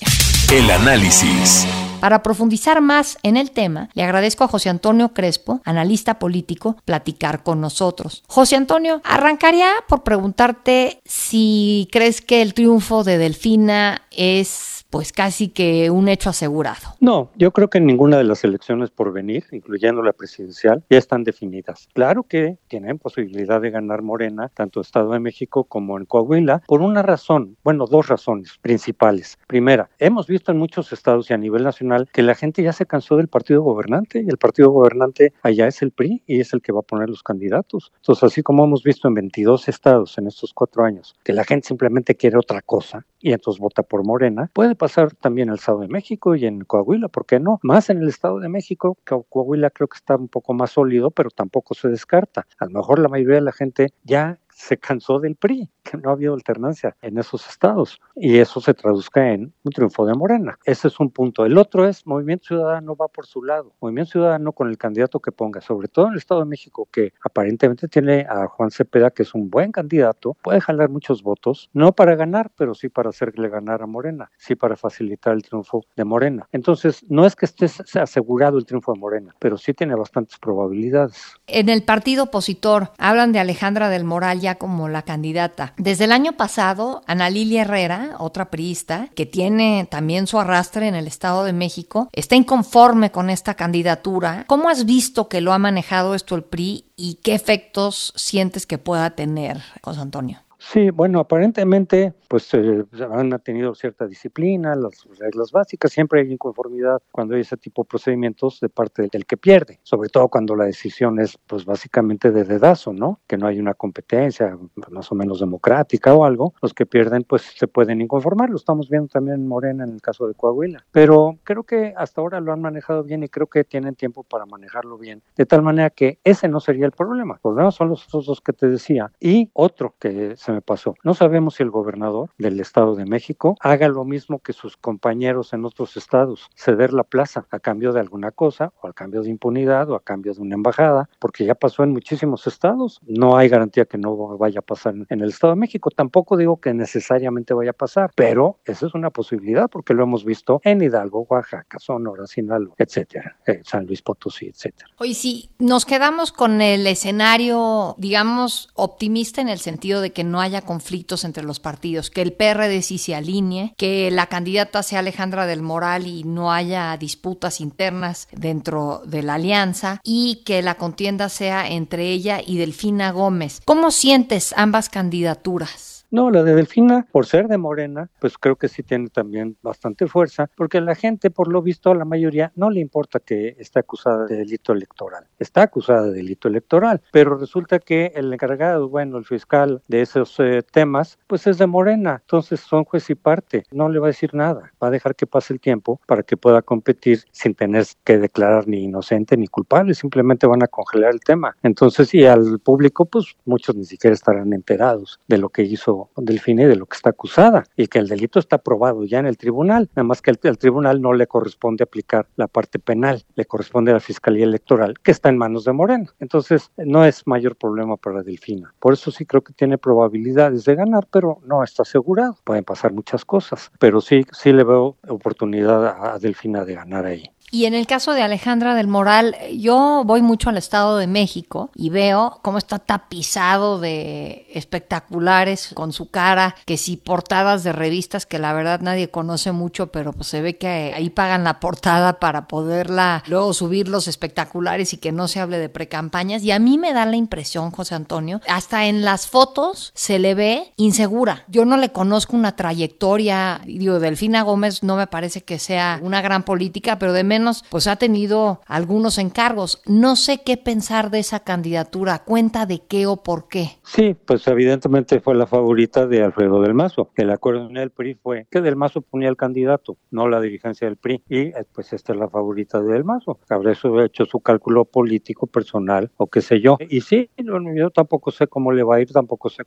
El 0.53 0.71
análisis. 0.71 1.67
Para 2.01 2.23
profundizar 2.23 2.81
más 2.81 3.19
en 3.25 3.37
el 3.37 3.51
tema, 3.51 3.91
le 3.95 4.05
agradezco 4.05 4.45
a 4.45 4.49
José 4.49 4.69
Antonio 4.69 5.13
Crespo, 5.13 5.61
analista 5.65 6.21
político, 6.21 6.77
platicar 6.85 7.43
con 7.43 7.61
nosotros. 7.61 8.23
José 8.29 8.55
Antonio, 8.55 9.03
arrancaría 9.05 9.69
por 9.89 10.05
preguntarte 10.05 11.01
si 11.05 11.89
crees 11.91 12.21
que 12.21 12.41
el 12.41 12.55
triunfo 12.55 13.03
de 13.03 13.19
Delfina 13.19 14.03
es 14.19 14.85
pues 14.91 15.13
casi 15.13 15.49
que 15.49 15.91
un 15.91 16.09
hecho 16.09 16.31
asegurado. 16.31 16.97
No, 17.01 17.31
yo 17.37 17.53
creo 17.53 17.69
que 17.69 17.81
ninguna 17.81 18.17
de 18.17 18.25
las 18.25 18.43
elecciones 18.45 18.91
por 18.91 19.13
venir, 19.13 19.45
incluyendo 19.53 20.03
la 20.03 20.13
presidencial, 20.13 20.83
ya 20.91 20.99
están 20.99 21.25
definidas. 21.25 21.89
Claro 21.93 22.23
que 22.23 22.59
tienen 22.69 22.99
posibilidad 22.99 23.61
de 23.61 23.71
ganar 23.71 24.03
Morena, 24.03 24.51
tanto 24.55 24.81
Estado 24.81 25.13
de 25.13 25.21
México 25.21 25.65
como 25.65 25.99
en 25.99 26.07
Coahuila, 26.07 26.63
por 26.67 26.81
una 26.81 27.03
razón, 27.03 27.57
bueno, 27.63 27.87
dos 27.87 28.09
razones 28.09 28.59
principales. 28.61 29.39
Primera, 29.47 29.91
hemos 29.99 30.27
visto 30.27 30.53
en 30.53 30.59
muchos 30.59 30.93
estados 30.93 31.31
y 31.31 31.35
a 31.35 31.39
nivel 31.39 31.63
nacional 31.63 32.09
que 32.13 32.23
la 32.23 32.35
gente 32.35 32.63
ya 32.63 32.73
se 32.73 32.87
cansó 32.87 33.17
del 33.17 33.29
partido 33.29 33.63
gobernante 33.63 34.23
y 34.23 34.29
el 34.29 34.39
partido 34.39 34.71
gobernante 34.71 35.33
allá 35.43 35.67
es 35.67 35.83
el 35.83 35.93
PRI 35.93 36.23
y 36.27 36.41
es 36.41 36.53
el 36.55 36.63
que 36.63 36.73
va 36.73 36.81
a 36.81 36.83
poner 36.83 37.09
los 37.09 37.23
candidatos. 37.23 37.93
Entonces, 37.97 38.25
así 38.25 38.43
como 38.43 38.65
hemos 38.65 38.83
visto 38.83 39.07
en 39.07 39.15
22 39.15 39.69
estados 39.69 40.19
en 40.19 40.27
estos 40.27 40.53
cuatro 40.55 40.85
años 40.85 41.15
que 41.23 41.33
la 41.33 41.45
gente 41.45 41.69
simplemente 41.69 42.15
quiere 42.15 42.39
otra 42.39 42.63
cosa 42.63 43.05
y 43.21 43.33
entonces 43.33 43.61
vota 43.61 43.83
por 43.83 44.05
Morena, 44.05 44.51
puede 44.53 44.75
pasar 44.75 45.15
también 45.15 45.49
en 45.49 45.53
el 45.55 45.59
Estado 45.59 45.81
de 45.81 45.89
México 45.89 46.35
y 46.37 46.47
en 46.47 46.61
Coahuila, 46.61 47.09
¿por 47.09 47.27
qué 47.27 47.41
no? 47.41 47.59
Más 47.63 47.91
en 47.91 47.99
el 48.03 48.09
Estado 48.09 48.39
de 48.41 48.49
México, 48.49 48.97
que 49.05 49.17
Coahuila 49.29 49.71
creo 49.71 49.89
que 49.89 49.97
está 49.97 50.17
un 50.17 50.29
poco 50.29 50.55
más 50.55 50.73
sólido, 50.73 51.11
pero 51.11 51.31
tampoco 51.31 51.75
se 51.75 51.89
descarta. 51.89 52.47
A 52.59 52.67
lo 52.67 52.73
mejor 52.73 52.99
la 52.99 53.09
mayoría 53.09 53.37
de 53.37 53.43
la 53.43 53.53
gente 53.53 53.89
ya 54.05 54.39
se 54.59 54.77
cansó 54.77 55.21
del 55.21 55.37
PRI, 55.37 55.71
que 55.85 55.97
no 55.97 56.11
había 56.11 56.31
alternancia 56.31 56.97
en 57.01 57.17
esos 57.17 57.49
estados 57.49 58.01
y 58.17 58.39
eso 58.39 58.61
se 58.61 58.75
traduzca 58.75 59.33
en 59.33 59.53
un 59.63 59.73
triunfo 59.73 60.05
de 60.05 60.15
Morena. 60.15 60.59
Ese 60.65 60.89
es 60.89 60.99
un 60.99 61.11
punto. 61.11 61.47
El 61.47 61.57
otro 61.57 61.87
es 61.87 62.07
Movimiento 62.07 62.49
Ciudadano 62.49 62.97
va 62.97 63.09
por 63.09 63.27
su 63.27 63.43
lado. 63.43 63.73
Movimiento 63.81 64.13
Ciudadano 64.13 64.53
con 64.53 64.69
el 64.69 64.77
candidato 64.77 65.21
que 65.21 65.31
ponga, 65.31 65.61
sobre 65.61 65.89
todo 65.89 66.07
en 66.07 66.13
el 66.13 66.19
Estado 66.19 66.41
de 66.41 66.47
México, 66.47 66.89
que 66.91 67.13
aparentemente 67.25 67.87
tiene 67.89 68.27
a 68.29 68.49
Juan 68.49 68.71
Cepeda, 68.71 69.11
que 69.11 69.23
es 69.23 69.33
un 69.33 69.49
buen 69.49 69.71
candidato, 69.71 70.37
puede 70.43 70.61
jalar 70.61 70.89
muchos 70.89 71.23
votos, 71.23 71.71
no 71.73 71.93
para 71.93 72.17
ganar, 72.17 72.51
pero 72.57 72.75
sí 72.75 72.89
para 72.89 73.11
hacerle 73.11 73.49
ganar 73.49 73.83
a 73.83 73.87
Morena, 73.87 74.31
sí 74.37 74.57
para 74.57 74.77
facilitar 74.77 75.35
el 75.35 75.43
triunfo 75.43 75.85
de 75.97 76.05
Morena. 76.05 76.49
Entonces, 76.51 77.05
no 77.09 77.25
es 77.25 77.37
que 77.37 77.47
esté 77.47 77.67
asegurado 78.01 78.59
el 78.59 78.67
triunfo 78.67 78.93
de 78.93 78.99
Morena, 78.99 79.35
pero 79.39 79.57
sí 79.57 79.73
tiene 79.73 79.95
bastantes 79.95 80.39
probabilidades. 80.39 81.35
En 81.47 81.69
el 81.69 81.85
partido 81.85 82.25
opositor 82.25 82.91
hablan 82.99 83.33
de 83.33 83.39
Alejandra 83.39 83.89
del 83.89 84.05
Moral 84.05 84.41
como 84.57 84.89
la 84.89 85.03
candidata. 85.03 85.75
Desde 85.77 86.05
el 86.05 86.13
año 86.13 86.33
pasado, 86.33 87.03
Ana 87.07 87.31
Lilia 87.31 87.63
Herrera, 87.63 88.17
otra 88.19 88.51
priista, 88.51 89.09
que 89.15 89.27
tiene 89.27 89.87
también 89.91 90.27
su 90.27 90.39
arrastre 90.39 90.89
en 90.89 90.95
el 90.95 91.07
Estado 91.07 91.45
de 91.45 91.53
México, 91.53 92.09
está 92.13 92.37
inconforme 92.37 93.11
con 93.11 93.31
esta 93.31 93.55
candidatura. 93.55 94.45
¿Cómo 94.47 94.69
has 94.69 94.85
visto 94.85 95.29
que 95.29 95.41
lo 95.41 95.53
ha 95.53 95.59
manejado 95.59 96.15
esto 96.15 96.35
el 96.35 96.45
PRI 96.45 96.87
y 96.97 97.15
qué 97.23 97.35
efectos 97.35 98.13
sientes 98.17 98.67
que 98.67 98.79
pueda 98.79 99.11
tener, 99.11 99.63
José 99.83 100.01
Antonio? 100.01 100.48
Sí, 100.71 100.91
bueno, 100.91 101.21
aparentemente 101.21 102.13
pues 102.29 102.53
eh, 102.53 102.85
han 103.11 103.31
tenido 103.41 103.75
cierta 103.75 104.07
disciplina, 104.07 104.75
las 104.75 105.09
reglas 105.19 105.51
básicas, 105.51 105.91
siempre 105.91 106.21
hay 106.21 106.31
inconformidad 106.31 107.01
cuando 107.11 107.35
hay 107.35 107.41
ese 107.41 107.57
tipo 107.57 107.83
de 107.83 107.89
procedimientos 107.89 108.61
de 108.61 108.69
parte 108.69 109.09
del 109.11 109.25
que 109.25 109.39
pierde, 109.39 109.81
sobre 109.83 110.11
todo 110.11 110.29
cuando 110.29 110.55
la 110.55 110.67
decisión 110.67 111.19
es 111.21 111.39
pues 111.47 111.65
básicamente 111.65 112.31
de 112.31 112.45
dedazo, 112.45 112.93
¿no? 112.93 113.21
Que 113.27 113.39
no 113.39 113.47
hay 113.47 113.59
una 113.59 113.73
competencia 113.73 114.59
más 114.91 115.11
o 115.11 115.15
menos 115.15 115.41
democrática 115.41 116.13
o 116.15 116.27
algo, 116.27 116.53
los 116.61 116.75
que 116.75 116.85
pierden 116.85 117.25
pues 117.25 117.43
se 117.57 117.67
pueden 117.67 118.03
inconformar, 118.03 118.51
lo 118.51 118.57
estamos 118.57 118.91
viendo 118.91 119.09
también 119.09 119.37
en 119.37 119.49
Morena 119.49 119.85
en 119.85 119.95
el 119.95 120.03
caso 120.03 120.29
de 120.29 120.35
Coahuila, 120.35 120.85
pero 120.93 121.39
creo 121.45 121.63
que 121.63 121.95
hasta 121.97 122.21
ahora 122.21 122.41
lo 122.41 122.53
han 122.53 122.61
manejado 122.61 123.05
bien 123.05 123.23
y 123.23 123.29
creo 123.31 123.47
que 123.47 123.65
tienen 123.65 123.95
tiempo 123.95 124.23
para 124.23 124.45
manejarlo 124.45 124.99
bien, 124.99 125.23
de 125.35 125.47
tal 125.47 125.63
manera 125.63 125.89
que 125.89 126.19
ese 126.25 126.47
no 126.47 126.61
sería 126.61 126.85
el 126.85 126.93
problema, 126.93 127.37
el 127.37 127.41
problema 127.41 127.71
son 127.71 127.89
los 127.89 128.07
otros 128.07 128.27
dos 128.27 128.43
que 128.43 128.53
te 128.53 128.69
decía 128.69 129.11
y 129.19 129.51
otro 129.55 129.95
que 129.99 130.37
se 130.37 130.53
me 130.53 130.58
pasó, 130.61 130.95
no 131.05 131.15
sabemos 131.15 131.55
si 131.55 131.63
el 131.63 131.71
gobernador 131.71 132.31
del 132.39 132.61
Estado 132.61 132.95
de 132.95 133.05
México 133.05 133.57
haga 133.61 133.89
lo 133.89 134.05
mismo 134.05 134.39
que 134.41 134.53
sus 134.53 134.77
compañeros 134.77 135.53
en 135.53 135.65
otros 135.65 135.97
estados, 135.97 136.51
ceder 136.55 136.93
la 136.93 137.05
plaza 137.05 137.47
a 137.51 137.59
cambio 137.59 137.93
de 137.93 138.01
alguna 138.01 138.31
cosa, 138.31 138.73
o 138.81 138.89
a 138.89 138.93
cambio 138.93 139.23
de 139.23 139.31
impunidad, 139.31 139.91
o 139.91 139.95
a 139.95 140.01
cambio 140.01 140.35
de 140.35 140.41
una 140.41 140.55
embajada, 140.55 141.09
porque 141.19 141.45
ya 141.45 141.55
pasó 141.55 141.83
en 141.85 141.93
muchísimos 141.93 142.47
estados. 142.47 143.01
No 143.07 143.37
hay 143.37 143.49
garantía 143.49 143.85
que 143.85 143.99
no 143.99 144.37
vaya 144.39 144.61
a 144.61 144.63
pasar 144.63 144.95
en 145.09 145.21
el 145.21 145.29
Estado 145.29 145.55
de 145.55 145.61
México. 145.61 145.91
Tampoco 145.91 146.37
digo 146.37 146.61
que 146.61 146.75
necesariamente 146.75 147.55
vaya 147.55 147.71
a 147.71 147.75
pasar, 147.75 148.11
pero 148.15 148.59
esa 148.65 148.87
es 148.87 148.95
una 148.95 149.11
posibilidad 149.11 149.69
porque 149.69 149.95
lo 149.95 150.03
hemos 150.03 150.25
visto 150.25 150.61
en 150.65 150.83
Hidalgo, 150.83 151.27
Oaxaca, 151.29 151.79
Sonora, 151.79 152.27
Sinaloa, 152.27 152.75
etcétera, 152.79 153.37
eh, 153.47 153.61
San 153.65 153.87
Luis 153.87 154.03
Potosí, 154.03 154.47
etcétera. 154.47 154.91
Hoy 154.99 155.15
sí, 155.15 155.51
nos 155.59 155.85
quedamos 155.85 156.33
con 156.33 156.61
el 156.61 156.87
escenario, 156.87 157.95
digamos, 157.99 158.69
optimista 158.75 159.41
en 159.41 159.49
el 159.49 159.59
sentido 159.59 160.01
de 160.01 160.11
que 160.11 160.25
no 160.25 160.38
haya 160.41 160.63
conflictos 160.63 161.25
entre 161.25 161.45
los 161.45 161.61
partidos 161.61 162.11
que 162.11 162.23
el 162.23 162.33
PRD 162.33 162.83
sí 162.83 162.99
se 162.99 163.15
alinee, 163.15 163.75
que 163.77 164.11
la 164.11 164.27
candidata 164.27 164.83
sea 164.83 165.01
Alejandra 165.01 165.47
del 165.47 165.63
Moral 165.63 166.07
y 166.07 166.25
no 166.25 166.53
haya 166.53 166.97
disputas 166.97 167.61
internas 167.61 168.29
dentro 168.33 169.03
de 169.05 169.23
la 169.23 169.35
alianza 169.35 170.01
y 170.05 170.43
que 170.45 170.63
la 170.63 170.77
contienda 170.77 171.29
sea 171.29 171.69
entre 171.69 172.11
ella 172.11 172.41
y 172.45 172.59
Delfina 172.59 173.11
Gómez. 173.13 173.61
¿Cómo 173.65 173.91
sientes 173.91 174.55
ambas 174.57 174.89
candidaturas? 174.89 175.98
No, 176.11 176.31
la 176.31 176.43
de 176.43 176.55
Delfina, 176.55 177.07
por 177.13 177.27
ser 177.27 177.49
de 177.49 177.59
Morena, 177.59 178.09
pues 178.19 178.39
creo 178.39 178.57
que 178.57 178.69
sí 178.69 178.83
tiene 178.83 179.11
también 179.11 179.59
bastante 179.63 180.07
fuerza, 180.07 180.51
porque 180.57 180.81
la 180.81 180.95
gente, 180.95 181.31
por 181.31 181.53
lo 181.53 181.61
visto, 181.61 181.91
a 181.91 181.95
la 181.95 182.07
mayoría 182.07 182.51
no 182.57 182.71
le 182.71 182.81
importa 182.81 183.21
que 183.21 183.57
esté 183.59 183.81
acusada 183.81 184.25
de 184.25 184.39
delito 184.39 184.73
electoral. 184.73 185.27
Está 185.39 185.65
acusada 185.65 186.05
de 186.05 186.13
delito 186.13 186.49
electoral, 186.49 187.03
pero 187.13 187.37
resulta 187.37 187.79
que 187.79 188.13
el 188.15 188.33
encargado, 188.33 188.89
bueno, 188.89 189.19
el 189.19 189.27
fiscal 189.27 189.83
de 189.87 190.01
esos 190.01 190.35
eh, 190.41 190.63
temas, 190.63 191.19
pues 191.27 191.47
es 191.47 191.59
de 191.59 191.67
Morena. 191.67 192.23
Entonces 192.23 192.61
son 192.61 192.85
juez 192.85 193.11
y 193.11 193.15
parte. 193.15 193.65
No 193.71 193.91
le 193.91 193.99
va 193.99 194.07
a 194.07 194.09
decir 194.09 194.35
nada. 194.35 194.73
Va 194.83 194.89
a 194.89 194.91
dejar 194.91 195.15
que 195.15 195.27
pase 195.27 195.53
el 195.53 195.61
tiempo 195.61 196.01
para 196.07 196.23
que 196.23 196.39
pueda 196.39 196.63
competir 196.63 197.25
sin 197.33 197.55
tener 197.55 197.85
que 198.05 198.17
declarar 198.17 198.67
ni 198.67 198.85
inocente 198.85 199.37
ni 199.37 199.47
culpable. 199.47 199.93
Simplemente 199.93 200.47
van 200.47 200.63
a 200.63 200.69
congelar 200.69 201.13
el 201.13 201.21
tema. 201.21 201.55
Entonces, 201.63 202.15
y 202.15 202.25
al 202.25 202.61
público, 202.61 203.05
pues 203.05 203.37
muchos 203.45 203.77
ni 203.77 203.85
siquiera 203.85 204.15
estarán 204.15 204.55
enterados 204.55 205.21
de 205.29 205.37
lo 205.37 205.51
que 205.51 205.65
hizo 205.65 205.98
Delfine 206.17 206.63
y 206.63 206.67
de 206.67 206.77
lo 206.77 206.87
que 206.87 206.97
está 206.97 207.11
acusada. 207.11 207.65
Y 207.77 207.89
que 207.89 207.99
el 207.99 208.09
delito 208.09 208.39
está 208.39 208.59
probado 208.59 209.05
ya 209.05 209.19
en 209.19 209.27
el 209.27 209.37
tribunal. 209.37 209.89
Nada 209.95 210.05
más 210.05 210.23
que 210.23 210.31
al 210.31 210.59
tribunal 210.59 211.01
no 211.01 211.13
le 211.13 211.27
corresponde 211.27 211.85
aplicar 211.85 212.27
la 212.37 212.47
parte 212.47 212.79
penal. 212.79 213.25
Le 213.35 213.45
corresponde 213.45 213.91
a 213.91 213.95
la 213.95 214.01
Fiscalía 214.01 214.45
Electoral, 214.45 214.95
que 215.03 215.11
está 215.11 215.29
en 215.29 215.39
manos 215.39 215.65
de 215.65 215.73
Morena. 215.73 216.13
Entonces, 216.21 216.71
no 216.77 217.05
es 217.05 217.27
mayor 217.27 217.57
problema 217.57 217.97
para 217.97 218.23
Delfina. 218.23 218.75
Por 218.79 218.93
eso 218.93 219.11
sí 219.11 219.27
creo 219.27 219.43
que 219.43 219.53
tiene 219.53 219.79
probabilidades 219.79 220.65
de 220.65 220.75
ganar, 220.75 221.07
pero 221.11 221.41
no 221.45 221.63
está 221.63 221.83
asegurado. 221.83 222.37
Pueden 222.45 222.65
pasar 222.65 222.93
muchas 222.93 223.25
cosas, 223.25 223.71
pero 223.79 224.01
sí, 224.01 224.25
sí 224.33 224.53
le 224.53 224.65
veo 224.65 224.97
oportunidad 225.09 226.15
a 226.15 226.19
Delfina 226.19 226.65
de 226.65 226.75
ganar 226.75 227.07
ahí. 227.07 227.31
Y 227.51 227.65
en 227.65 227.75
el 227.75 227.87
caso 227.87 228.13
de 228.13 228.23
Alejandra 228.23 228.75
del 228.75 228.89
Moral, 228.89 229.37
yo 229.57 230.03
voy 230.05 230.23
mucho 230.23 230.51
al 230.51 230.59
Estado 230.59 230.99
de 230.99 231.07
México 231.07 231.71
y 231.75 231.91
veo 231.91 232.41
cómo 232.43 232.59
está 232.59 232.79
tapizado 232.79 233.79
de 233.81 234.47
espectaculares 234.53 235.71
con 235.75 235.93
su 235.93 236.11
cara, 236.11 236.55
que 236.67 236.77
si 236.77 236.97
portadas 236.97 237.65
de 237.65 237.73
revistas 237.73 238.27
que 238.27 238.39
la 238.39 238.53
verdad 238.53 238.81
nadie 238.81 239.11
conoce 239.11 239.53
mucho, 239.53 239.89
pero 239.89 240.13
pues 240.13 240.29
se 240.29 240.43
ve 240.43 240.57
que 240.59 240.93
ahí 240.95 241.11
pagan 241.11 241.45
la 241.45 241.61
portada 241.61 242.21
para 242.21 242.49
poderla 242.49 243.23
luego 243.27 243.55
subir 243.55 243.89
los 243.89 244.09
espectaculares 244.09 244.93
y 244.93 244.99
que 244.99 245.13
no 245.13 245.29
se 245.29 245.41
hable 245.41 245.59
de 245.59 245.69
precampañas. 245.69 246.43
Y 246.43 246.51
a 246.51 246.59
mí 246.59 246.77
me 246.79 246.93
da 246.93 247.07
la 247.07 247.17
impresión, 247.17 247.71
José 247.71 247.95
Antonio, 247.95 248.41
hasta 248.49 248.87
en 248.87 249.05
las 249.05 249.27
fotos 249.27 249.93
se 249.95 250.19
le 250.19 250.35
ve 250.35 250.73
insegura. 250.77 251.45
Yo 251.49 251.65
no 251.65 251.77
le 251.77 251.93
conozco 251.93 252.37
una 252.37 252.57
trayectoria, 252.57 253.61
digo, 253.65 254.01
Delfina 254.01 254.43
Gómez 254.43 254.83
no 254.83 254.97
me 254.97 255.07
parece 255.07 255.43
que 255.43 255.59
sea 255.59 255.99
una 256.03 256.21
gran 256.21 256.43
política, 256.43 256.99
pero 256.99 257.13
de 257.13 257.25
pues 257.71 257.87
ha 257.87 257.97
tenido 257.97 258.61
algunos 258.67 259.19
encargos. 259.19 259.83
No 259.87 260.17
sé 260.17 260.43
qué 260.45 260.57
pensar 260.57 261.11
de 261.11 261.21
esa 261.21 261.41
candidatura, 261.41 262.25
cuenta 262.25 262.67
de 262.67 262.81
qué 262.81 263.07
o 263.07 263.23
por 263.23 263.49
qué. 263.49 263.79
Sí, 263.85 264.17
pues 264.27 264.47
evidentemente 264.49 265.21
fue 265.21 265.35
la 265.35 265.47
favorita 265.47 266.07
de 266.07 266.23
Alfredo 266.23 266.61
del 266.63 266.75
Mazo. 266.75 267.11
El 267.15 267.31
acuerdo 267.31 267.69
en 267.71 267.77
el 267.77 267.91
PRI 267.91 268.15
fue 268.15 268.47
que 268.51 268.61
del 268.61 268.77
Mazo 268.77 269.03
ponía 269.03 269.29
el 269.29 269.37
candidato, 269.37 269.97
no 270.11 270.29
la 270.29 270.41
dirigencia 270.41 270.87
del 270.87 270.97
PRI. 270.97 271.23
Y 271.29 271.39
eh, 271.39 271.65
pues 271.73 271.93
esta 271.93 272.13
es 272.13 272.19
la 272.19 272.29
favorita 272.29 272.81
de 272.81 272.89
del 272.93 273.05
Mazo. 273.05 273.39
Habrá 273.49 273.73
eso 273.73 274.03
hecho 274.03 274.25
su 274.25 274.41
cálculo 274.41 274.85
político, 274.85 275.47
personal 275.47 276.11
o 276.17 276.27
qué 276.27 276.41
sé 276.41 276.61
yo. 276.61 276.77
Y 276.89 277.03
sí, 277.03 277.31
yo 277.37 277.91
tampoco 277.91 278.31
sé 278.31 278.47
cómo 278.47 278.73
le 278.73 278.83
va 278.83 278.97
a 278.97 279.01
ir, 279.01 279.13
tampoco 279.13 279.49
sé 279.49 279.65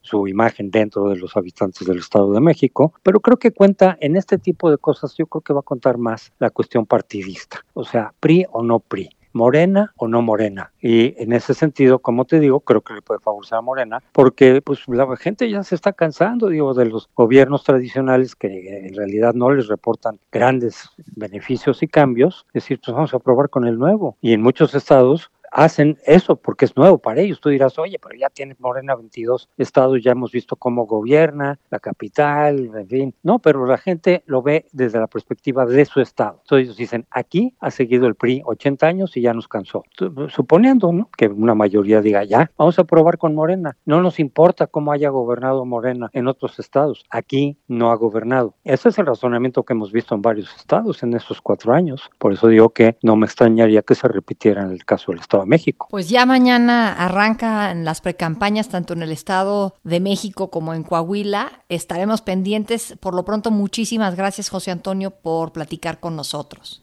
su 0.00 0.26
imagen 0.28 0.70
dentro 0.70 1.08
de 1.08 1.16
los 1.16 1.36
habitantes 1.36 1.86
del 1.86 1.98
Estado 1.98 2.32
de 2.32 2.40
México, 2.40 2.94
pero 3.02 3.20
creo 3.20 3.38
que 3.38 3.52
cuenta 3.52 3.96
en 4.00 4.16
este 4.16 4.38
tipo 4.38 4.70
de 4.70 4.78
cosas, 4.78 5.14
yo 5.16 5.26
creo 5.26 5.42
que 5.42 5.52
va 5.52 5.60
a 5.60 5.62
contar 5.62 5.98
más 5.98 6.32
la 6.38 6.50
cuestión 6.50 6.86
partidista, 6.86 7.64
o 7.74 7.84
sea, 7.84 8.12
PRI 8.20 8.46
o 8.50 8.62
no 8.62 8.80
PRI 8.80 9.10
morena 9.32 9.92
o 9.96 10.08
no 10.08 10.22
morena. 10.22 10.72
Y 10.80 11.14
en 11.22 11.32
ese 11.32 11.54
sentido, 11.54 12.00
como 12.00 12.24
te 12.24 12.40
digo, 12.40 12.60
creo 12.60 12.80
que 12.80 12.94
le 12.94 13.02
puede 13.02 13.20
favorecer 13.20 13.58
a 13.58 13.60
Morena, 13.60 14.02
porque 14.12 14.60
pues 14.62 14.80
la 14.88 15.16
gente 15.16 15.48
ya 15.48 15.62
se 15.62 15.74
está 15.74 15.92
cansando, 15.92 16.48
digo, 16.48 16.74
de 16.74 16.86
los 16.86 17.08
gobiernos 17.14 17.62
tradicionales 17.64 18.34
que 18.34 18.86
en 18.86 18.94
realidad 18.94 19.34
no 19.34 19.50
les 19.50 19.68
reportan 19.68 20.18
grandes 20.32 20.90
beneficios 21.14 21.82
y 21.82 21.88
cambios. 21.88 22.46
Es 22.48 22.64
decir, 22.64 22.80
pues 22.84 22.94
vamos 22.94 23.14
a 23.14 23.18
probar 23.18 23.48
con 23.48 23.66
el 23.66 23.78
nuevo. 23.78 24.16
Y 24.20 24.32
en 24.32 24.42
muchos 24.42 24.74
estados 24.74 25.30
hacen 25.50 25.98
eso 26.06 26.36
porque 26.36 26.64
es 26.64 26.76
nuevo 26.76 26.98
para 26.98 27.20
ellos. 27.20 27.40
Tú 27.40 27.48
dirás, 27.48 27.78
oye, 27.78 27.98
pero 28.02 28.18
ya 28.18 28.30
tiene 28.30 28.56
Morena 28.58 28.94
22 28.94 29.48
estados, 29.56 30.02
ya 30.02 30.12
hemos 30.12 30.32
visto 30.32 30.56
cómo 30.56 30.86
gobierna, 30.86 31.58
la 31.70 31.78
capital, 31.78 32.70
en 32.74 32.88
fin. 32.88 33.14
No, 33.22 33.38
pero 33.38 33.66
la 33.66 33.78
gente 33.78 34.22
lo 34.26 34.42
ve 34.42 34.66
desde 34.72 34.98
la 34.98 35.06
perspectiva 35.06 35.66
de 35.66 35.84
su 35.84 36.00
estado. 36.00 36.40
Entonces 36.42 36.66
ellos 36.66 36.76
dicen, 36.76 37.06
aquí 37.10 37.54
ha 37.60 37.70
seguido 37.70 38.06
el 38.06 38.14
PRI 38.14 38.42
80 38.44 38.86
años 38.86 39.16
y 39.16 39.22
ya 39.22 39.34
nos 39.34 39.48
cansó. 39.48 39.84
Suponiendo 40.28 40.92
¿no? 40.92 41.10
que 41.16 41.28
una 41.28 41.54
mayoría 41.54 42.00
diga, 42.00 42.24
ya, 42.24 42.50
vamos 42.56 42.78
a 42.78 42.84
probar 42.84 43.18
con 43.18 43.34
Morena. 43.34 43.76
No 43.84 44.02
nos 44.02 44.18
importa 44.18 44.66
cómo 44.66 44.92
haya 44.92 45.10
gobernado 45.10 45.64
Morena 45.64 46.10
en 46.12 46.28
otros 46.28 46.58
estados. 46.58 47.04
Aquí 47.10 47.58
no 47.68 47.90
ha 47.90 47.96
gobernado. 47.96 48.54
Ese 48.64 48.88
es 48.88 48.98
el 48.98 49.06
razonamiento 49.06 49.62
que 49.62 49.72
hemos 49.72 49.92
visto 49.92 50.14
en 50.14 50.22
varios 50.22 50.54
estados 50.56 51.02
en 51.02 51.14
estos 51.14 51.40
cuatro 51.40 51.72
años. 51.72 52.10
Por 52.18 52.32
eso 52.32 52.48
digo 52.48 52.70
que 52.70 52.96
no 53.02 53.16
me 53.16 53.26
extrañaría 53.26 53.82
que 53.82 53.94
se 53.94 54.08
repitiera 54.08 54.62
en 54.62 54.70
el 54.70 54.84
caso 54.84 55.12
del 55.12 55.20
estado 55.20 55.37
de 55.40 55.46
México. 55.46 55.86
Pues 55.90 56.08
ya 56.08 56.26
mañana 56.26 56.92
arrancan 56.92 57.84
las 57.84 58.00
precampañas 58.00 58.68
tanto 58.68 58.92
en 58.94 59.02
el 59.02 59.12
Estado 59.12 59.74
de 59.84 60.00
México 60.00 60.50
como 60.50 60.74
en 60.74 60.82
Coahuila. 60.82 61.64
Estaremos 61.68 62.22
pendientes. 62.22 62.96
Por 63.00 63.14
lo 63.14 63.24
pronto, 63.24 63.50
muchísimas 63.50 64.16
gracias, 64.16 64.48
José 64.48 64.70
Antonio, 64.70 65.10
por 65.10 65.52
platicar 65.52 66.00
con 66.00 66.16
nosotros. 66.16 66.82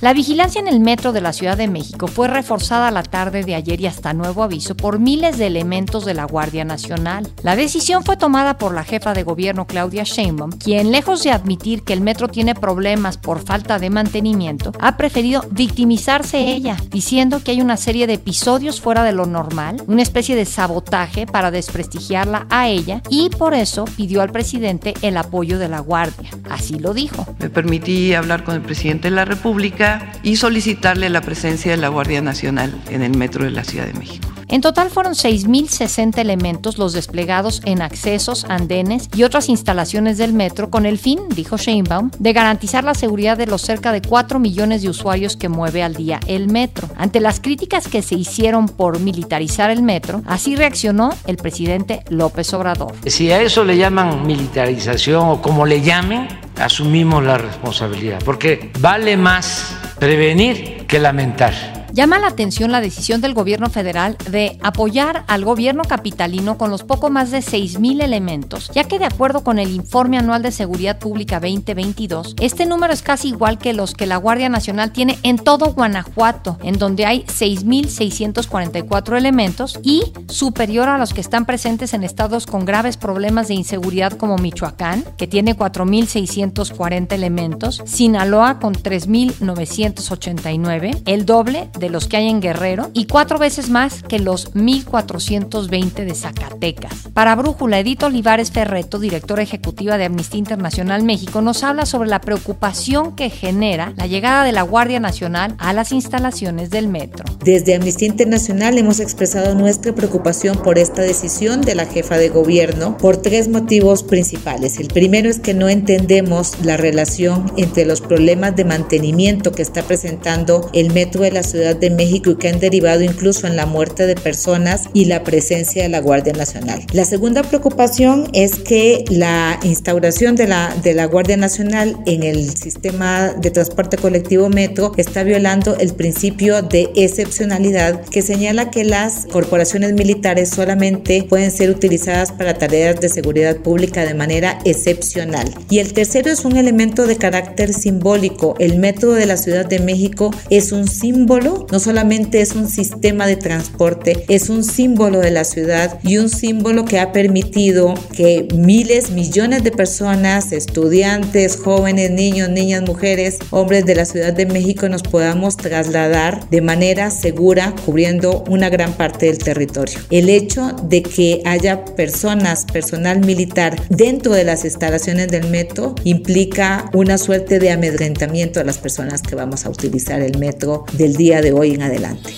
La 0.00 0.12
vigilancia 0.12 0.60
en 0.60 0.68
el 0.68 0.80
metro 0.80 1.12
de 1.12 1.20
la 1.20 1.32
Ciudad 1.32 1.56
de 1.56 1.68
México 1.68 2.08
fue 2.08 2.28
reforzada 2.28 2.90
la 2.90 3.02
tarde 3.02 3.42
de 3.42 3.54
ayer 3.54 3.80
y 3.80 3.86
hasta 3.86 4.12
nuevo 4.12 4.42
aviso 4.42 4.76
por 4.76 4.98
miles 4.98 5.38
de 5.38 5.46
elementos 5.46 6.04
de 6.04 6.14
la 6.14 6.24
Guardia 6.24 6.64
Nacional. 6.64 7.26
La 7.42 7.56
decisión 7.56 8.04
fue 8.04 8.16
tomada 8.16 8.58
por 8.58 8.74
la 8.74 8.84
jefa 8.84 9.14
de 9.14 9.22
gobierno 9.22 9.66
Claudia 9.66 10.02
Sheinbaum, 10.04 10.50
quien 10.52 10.92
lejos 10.92 11.22
de 11.22 11.30
admitir 11.30 11.82
que 11.82 11.92
el 11.92 12.00
metro 12.00 12.28
tiene 12.28 12.54
problemas 12.54 13.16
por 13.16 13.44
falta 13.44 13.78
de 13.78 13.90
mantenimiento, 13.90 14.72
ha 14.80 14.96
preferido 14.96 15.44
victimizarse 15.50 16.38
ella, 16.38 16.76
diciendo 16.90 17.40
que 17.42 17.52
hay 17.52 17.62
una 17.62 17.76
serie 17.76 18.06
de 18.06 18.14
episodios 18.14 18.80
fuera 18.80 19.04
de 19.04 19.12
lo 19.12 19.26
normal, 19.26 19.82
una 19.86 20.02
especie 20.02 20.36
de 20.36 20.44
sabotaje 20.44 21.26
para 21.26 21.50
desprestigiarla 21.50 22.46
a 22.50 22.68
ella 22.68 23.00
y 23.08 23.30
por 23.30 23.54
eso 23.54 23.84
pidió 23.96 24.22
al 24.22 24.32
presidente 24.32 24.94
el 25.02 25.16
apoyo 25.16 25.58
de 25.58 25.68
la 25.68 25.80
Guardia. 25.80 26.30
Así 26.50 26.78
lo 26.78 26.94
dijo. 26.94 27.26
Me 27.38 27.48
permití 27.48 28.14
hablar 28.14 28.44
con 28.44 28.54
el 28.54 28.60
presidente 28.60 29.08
de 29.08 29.16
la 29.16 29.24
República 29.24 29.83
y 30.22 30.36
solicitarle 30.36 31.10
la 31.10 31.20
presencia 31.20 31.72
de 31.72 31.76
la 31.76 31.88
Guardia 31.88 32.20
Nacional 32.20 32.74
en 32.90 33.02
el 33.02 33.16
metro 33.16 33.44
de 33.44 33.50
la 33.50 33.64
Ciudad 33.64 33.86
de 33.86 33.94
México. 33.94 34.34
En 34.48 34.60
total 34.60 34.90
fueron 34.90 35.14
6.060 35.14 36.18
elementos 36.18 36.78
los 36.78 36.92
desplegados 36.92 37.62
en 37.64 37.82
accesos, 37.82 38.44
andenes 38.48 39.08
y 39.14 39.22
otras 39.22 39.48
instalaciones 39.48 40.18
del 40.18 40.32
metro 40.32 40.70
con 40.70 40.86
el 40.86 40.98
fin, 40.98 41.18
dijo 41.34 41.56
Sheinbaum, 41.56 42.10
de 42.18 42.32
garantizar 42.32 42.84
la 42.84 42.94
seguridad 42.94 43.36
de 43.36 43.46
los 43.46 43.62
cerca 43.62 43.90
de 43.90 44.02
4 44.02 44.38
millones 44.38 44.82
de 44.82 44.90
usuarios 44.90 45.36
que 45.36 45.48
mueve 45.48 45.82
al 45.82 45.94
día 45.94 46.20
el 46.26 46.48
metro. 46.48 46.88
Ante 46.96 47.20
las 47.20 47.40
críticas 47.40 47.88
que 47.88 48.02
se 48.02 48.14
hicieron 48.14 48.68
por 48.68 49.00
militarizar 49.00 49.70
el 49.70 49.82
metro, 49.82 50.22
así 50.26 50.56
reaccionó 50.56 51.10
el 51.26 51.36
presidente 51.36 52.04
López 52.08 52.52
Obrador. 52.54 52.92
Si 53.06 53.32
a 53.32 53.40
eso 53.42 53.64
le 53.64 53.76
llaman 53.76 54.26
militarización 54.26 55.30
o 55.30 55.42
como 55.42 55.66
le 55.66 55.80
llamen, 55.80 56.28
asumimos 56.58 57.22
la 57.22 57.38
responsabilidad, 57.38 58.20
porque 58.24 58.70
vale 58.80 59.16
más 59.16 59.76
prevenir 59.98 60.86
que 60.86 60.98
lamentar. 60.98 61.83
Llama 61.94 62.18
la 62.18 62.26
atención 62.26 62.72
la 62.72 62.80
decisión 62.80 63.20
del 63.20 63.34
gobierno 63.34 63.70
federal 63.70 64.16
de 64.28 64.58
apoyar 64.64 65.22
al 65.28 65.44
gobierno 65.44 65.84
capitalino 65.84 66.58
con 66.58 66.68
los 66.68 66.82
poco 66.82 67.08
más 67.08 67.30
de 67.30 67.38
6.000 67.38 68.02
elementos, 68.02 68.72
ya 68.74 68.82
que 68.82 68.98
de 68.98 69.04
acuerdo 69.04 69.44
con 69.44 69.60
el 69.60 69.70
Informe 69.70 70.18
Anual 70.18 70.42
de 70.42 70.50
Seguridad 70.50 70.98
Pública 70.98 71.38
2022, 71.38 72.34
este 72.40 72.66
número 72.66 72.92
es 72.92 73.02
casi 73.02 73.28
igual 73.28 73.58
que 73.58 73.74
los 73.74 73.94
que 73.94 74.08
la 74.08 74.16
Guardia 74.16 74.48
Nacional 74.48 74.90
tiene 74.90 75.20
en 75.22 75.38
todo 75.38 75.72
Guanajuato, 75.72 76.58
en 76.64 76.80
donde 76.80 77.06
hay 77.06 77.22
6.644 77.26 79.16
elementos 79.16 79.78
y 79.84 80.02
superior 80.26 80.88
a 80.88 80.98
los 80.98 81.14
que 81.14 81.20
están 81.20 81.46
presentes 81.46 81.94
en 81.94 82.02
estados 82.02 82.46
con 82.46 82.64
graves 82.64 82.96
problemas 82.96 83.46
de 83.46 83.54
inseguridad 83.54 84.14
como 84.14 84.36
Michoacán, 84.36 85.04
que 85.16 85.28
tiene 85.28 85.56
4.640 85.56 87.12
elementos, 87.12 87.82
Sinaloa 87.84 88.58
con 88.58 88.74
3.989, 88.74 91.02
el 91.04 91.24
doble 91.24 91.70
de 91.78 91.83
de 91.84 91.90
los 91.90 92.08
que 92.08 92.16
hay 92.16 92.30
en 92.30 92.40
Guerrero 92.40 92.90
y 92.94 93.04
cuatro 93.04 93.38
veces 93.38 93.68
más 93.68 94.02
que 94.02 94.18
los 94.18 94.54
1.420 94.54 96.06
de 96.06 96.14
Zacatecas. 96.14 96.94
Para 97.12 97.34
Brújula, 97.34 97.78
Edith 97.78 98.02
Olivares 98.04 98.50
Ferreto, 98.50 98.98
directora 98.98 99.42
ejecutiva 99.42 99.98
de 99.98 100.06
Amnistía 100.06 100.38
Internacional 100.38 101.02
México, 101.02 101.42
nos 101.42 101.62
habla 101.62 101.84
sobre 101.84 102.08
la 102.08 102.22
preocupación 102.22 103.14
que 103.16 103.28
genera 103.28 103.92
la 103.96 104.06
llegada 104.06 104.44
de 104.44 104.52
la 104.52 104.62
Guardia 104.62 104.98
Nacional 104.98 105.54
a 105.58 105.74
las 105.74 105.92
instalaciones 105.92 106.70
del 106.70 106.88
metro. 106.88 107.24
Desde 107.44 107.74
Amnistía 107.74 108.08
Internacional 108.08 108.78
hemos 108.78 108.98
expresado 108.98 109.54
nuestra 109.54 109.94
preocupación 109.94 110.56
por 110.62 110.78
esta 110.78 111.02
decisión 111.02 111.60
de 111.60 111.74
la 111.74 111.84
jefa 111.84 112.16
de 112.16 112.30
gobierno 112.30 112.96
por 112.96 113.18
tres 113.18 113.48
motivos 113.48 114.02
principales. 114.02 114.78
El 114.78 114.88
primero 114.88 115.28
es 115.28 115.38
que 115.38 115.52
no 115.52 115.68
entendemos 115.68 116.54
la 116.64 116.78
relación 116.78 117.52
entre 117.58 117.84
los 117.84 118.00
problemas 118.00 118.56
de 118.56 118.64
mantenimiento 118.64 119.52
que 119.52 119.62
está 119.62 119.82
presentando 119.82 120.70
el 120.72 120.92
metro 120.92 121.22
de 121.22 121.32
la 121.32 121.42
Ciudad 121.42 121.73
de 121.80 121.90
México 121.90 122.30
y 122.30 122.36
que 122.36 122.48
han 122.48 122.60
derivado 122.60 123.02
incluso 123.02 123.46
en 123.46 123.56
la 123.56 123.66
muerte 123.66 124.06
de 124.06 124.14
personas 124.14 124.84
y 124.92 125.06
la 125.06 125.24
presencia 125.24 125.82
de 125.82 125.88
la 125.88 126.00
Guardia 126.00 126.32
Nacional. 126.32 126.80
La 126.92 127.04
segunda 127.04 127.42
preocupación 127.42 128.28
es 128.32 128.56
que 128.56 129.04
la 129.10 129.58
instauración 129.62 130.36
de 130.36 130.46
la, 130.46 130.74
de 130.82 130.94
la 130.94 131.06
Guardia 131.06 131.36
Nacional 131.36 131.96
en 132.06 132.22
el 132.22 132.56
sistema 132.56 133.32
de 133.32 133.50
transporte 133.50 133.96
colectivo 133.96 134.48
metro 134.48 134.92
está 134.96 135.22
violando 135.22 135.76
el 135.78 135.94
principio 135.94 136.62
de 136.62 136.90
excepcionalidad 136.94 138.00
que 138.02 138.22
señala 138.22 138.70
que 138.70 138.84
las 138.84 139.26
corporaciones 139.26 139.92
militares 139.92 140.50
solamente 140.50 141.24
pueden 141.28 141.50
ser 141.50 141.70
utilizadas 141.70 142.32
para 142.32 142.54
tareas 142.54 143.00
de 143.00 143.08
seguridad 143.08 143.56
pública 143.58 144.04
de 144.04 144.14
manera 144.14 144.58
excepcional. 144.64 145.52
Y 145.70 145.78
el 145.78 145.92
tercero 145.92 146.30
es 146.30 146.44
un 146.44 146.56
elemento 146.56 147.06
de 147.06 147.16
carácter 147.16 147.72
simbólico. 147.72 148.54
El 148.58 148.78
metro 148.78 149.12
de 149.12 149.26
la 149.26 149.36
Ciudad 149.36 149.66
de 149.66 149.78
México 149.80 150.30
es 150.50 150.72
un 150.72 150.88
símbolo, 150.88 151.63
no 151.70 151.80
solamente 151.80 152.40
es 152.40 152.54
un 152.54 152.68
sistema 152.68 153.26
de 153.26 153.36
transporte, 153.36 154.24
es 154.28 154.48
un 154.48 154.64
símbolo 154.64 155.20
de 155.20 155.30
la 155.30 155.44
ciudad 155.44 155.98
y 156.02 156.18
un 156.18 156.28
símbolo 156.28 156.84
que 156.84 157.00
ha 157.00 157.12
permitido 157.12 157.94
que 158.12 158.48
miles, 158.54 159.10
millones 159.10 159.64
de 159.64 159.72
personas, 159.72 160.52
estudiantes, 160.52 161.56
jóvenes, 161.56 162.10
niños, 162.10 162.48
niñas, 162.48 162.82
mujeres, 162.82 163.38
hombres 163.50 163.84
de 163.86 163.94
la 163.94 164.04
Ciudad 164.04 164.32
de 164.32 164.46
México 164.46 164.88
nos 164.88 165.02
podamos 165.02 165.56
trasladar 165.56 166.48
de 166.50 166.60
manera 166.60 167.10
segura 167.10 167.74
cubriendo 167.84 168.44
una 168.48 168.68
gran 168.68 168.92
parte 168.94 169.26
del 169.26 169.38
territorio. 169.38 169.98
El 170.10 170.28
hecho 170.28 170.74
de 170.82 171.02
que 171.02 171.42
haya 171.44 171.84
personas, 171.84 172.64
personal 172.64 173.20
militar 173.20 173.76
dentro 173.88 174.32
de 174.32 174.44
las 174.44 174.64
instalaciones 174.64 175.28
del 175.28 175.48
metro 175.48 175.94
implica 176.04 176.90
una 176.92 177.18
suerte 177.18 177.58
de 177.58 177.70
amedrentamiento 177.70 178.60
a 178.60 178.64
las 178.64 178.78
personas 178.78 179.22
que 179.22 179.34
vamos 179.34 179.66
a 179.66 179.70
utilizar 179.70 180.20
el 180.20 180.38
metro 180.38 180.84
del 180.92 181.16
día 181.16 181.40
de 181.40 181.52
hoy 181.54 181.74
en 181.74 181.82
adelante. 181.82 182.34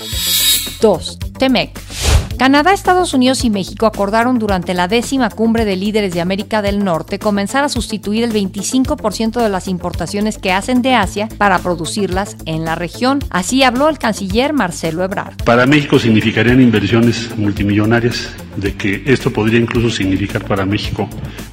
2. 0.81 1.19
TEMEC. 1.39 1.71
Canadá, 2.39 2.75
Estados 2.75 3.15
Unidos 3.15 3.45
y 3.45 3.51
México 3.51 3.87
acordaron 3.87 4.39
durante 4.39 4.75
la 4.75 4.89
décima 4.89 5.31
cumbre 5.31 5.65
de 5.65 5.75
líderes 5.75 6.13
de 6.13 6.21
América 6.21 6.61
del 6.61 6.85
Norte 6.85 7.19
comenzar 7.19 7.65
a 7.65 7.71
sustituir 7.71 8.25
el 8.25 8.33
25% 8.33 9.43
de 9.43 9.49
las 9.49 9.69
importaciones 9.69 10.37
que 10.37 10.53
hacen 10.53 10.83
de 10.83 10.95
Asia 10.95 11.31
para 11.39 11.59
producirlas 11.61 12.37
en 12.45 12.67
la 12.67 12.75
región. 12.75 13.21
Así 13.31 13.63
habló 13.63 13.89
el 13.89 13.99
canciller 13.99 14.53
Marcelo 14.53 15.03
Ebrard. 15.03 15.37
Para 15.45 15.65
México 15.65 15.99
significarían 15.99 16.61
inversiones 16.61 17.31
multimillonarias 17.39 18.29
de 18.57 18.75
que 18.75 19.03
esto 19.07 19.33
podría 19.33 19.61
incluso 19.61 19.91
significar 19.91 20.45
para 20.45 20.65
México 20.65 21.09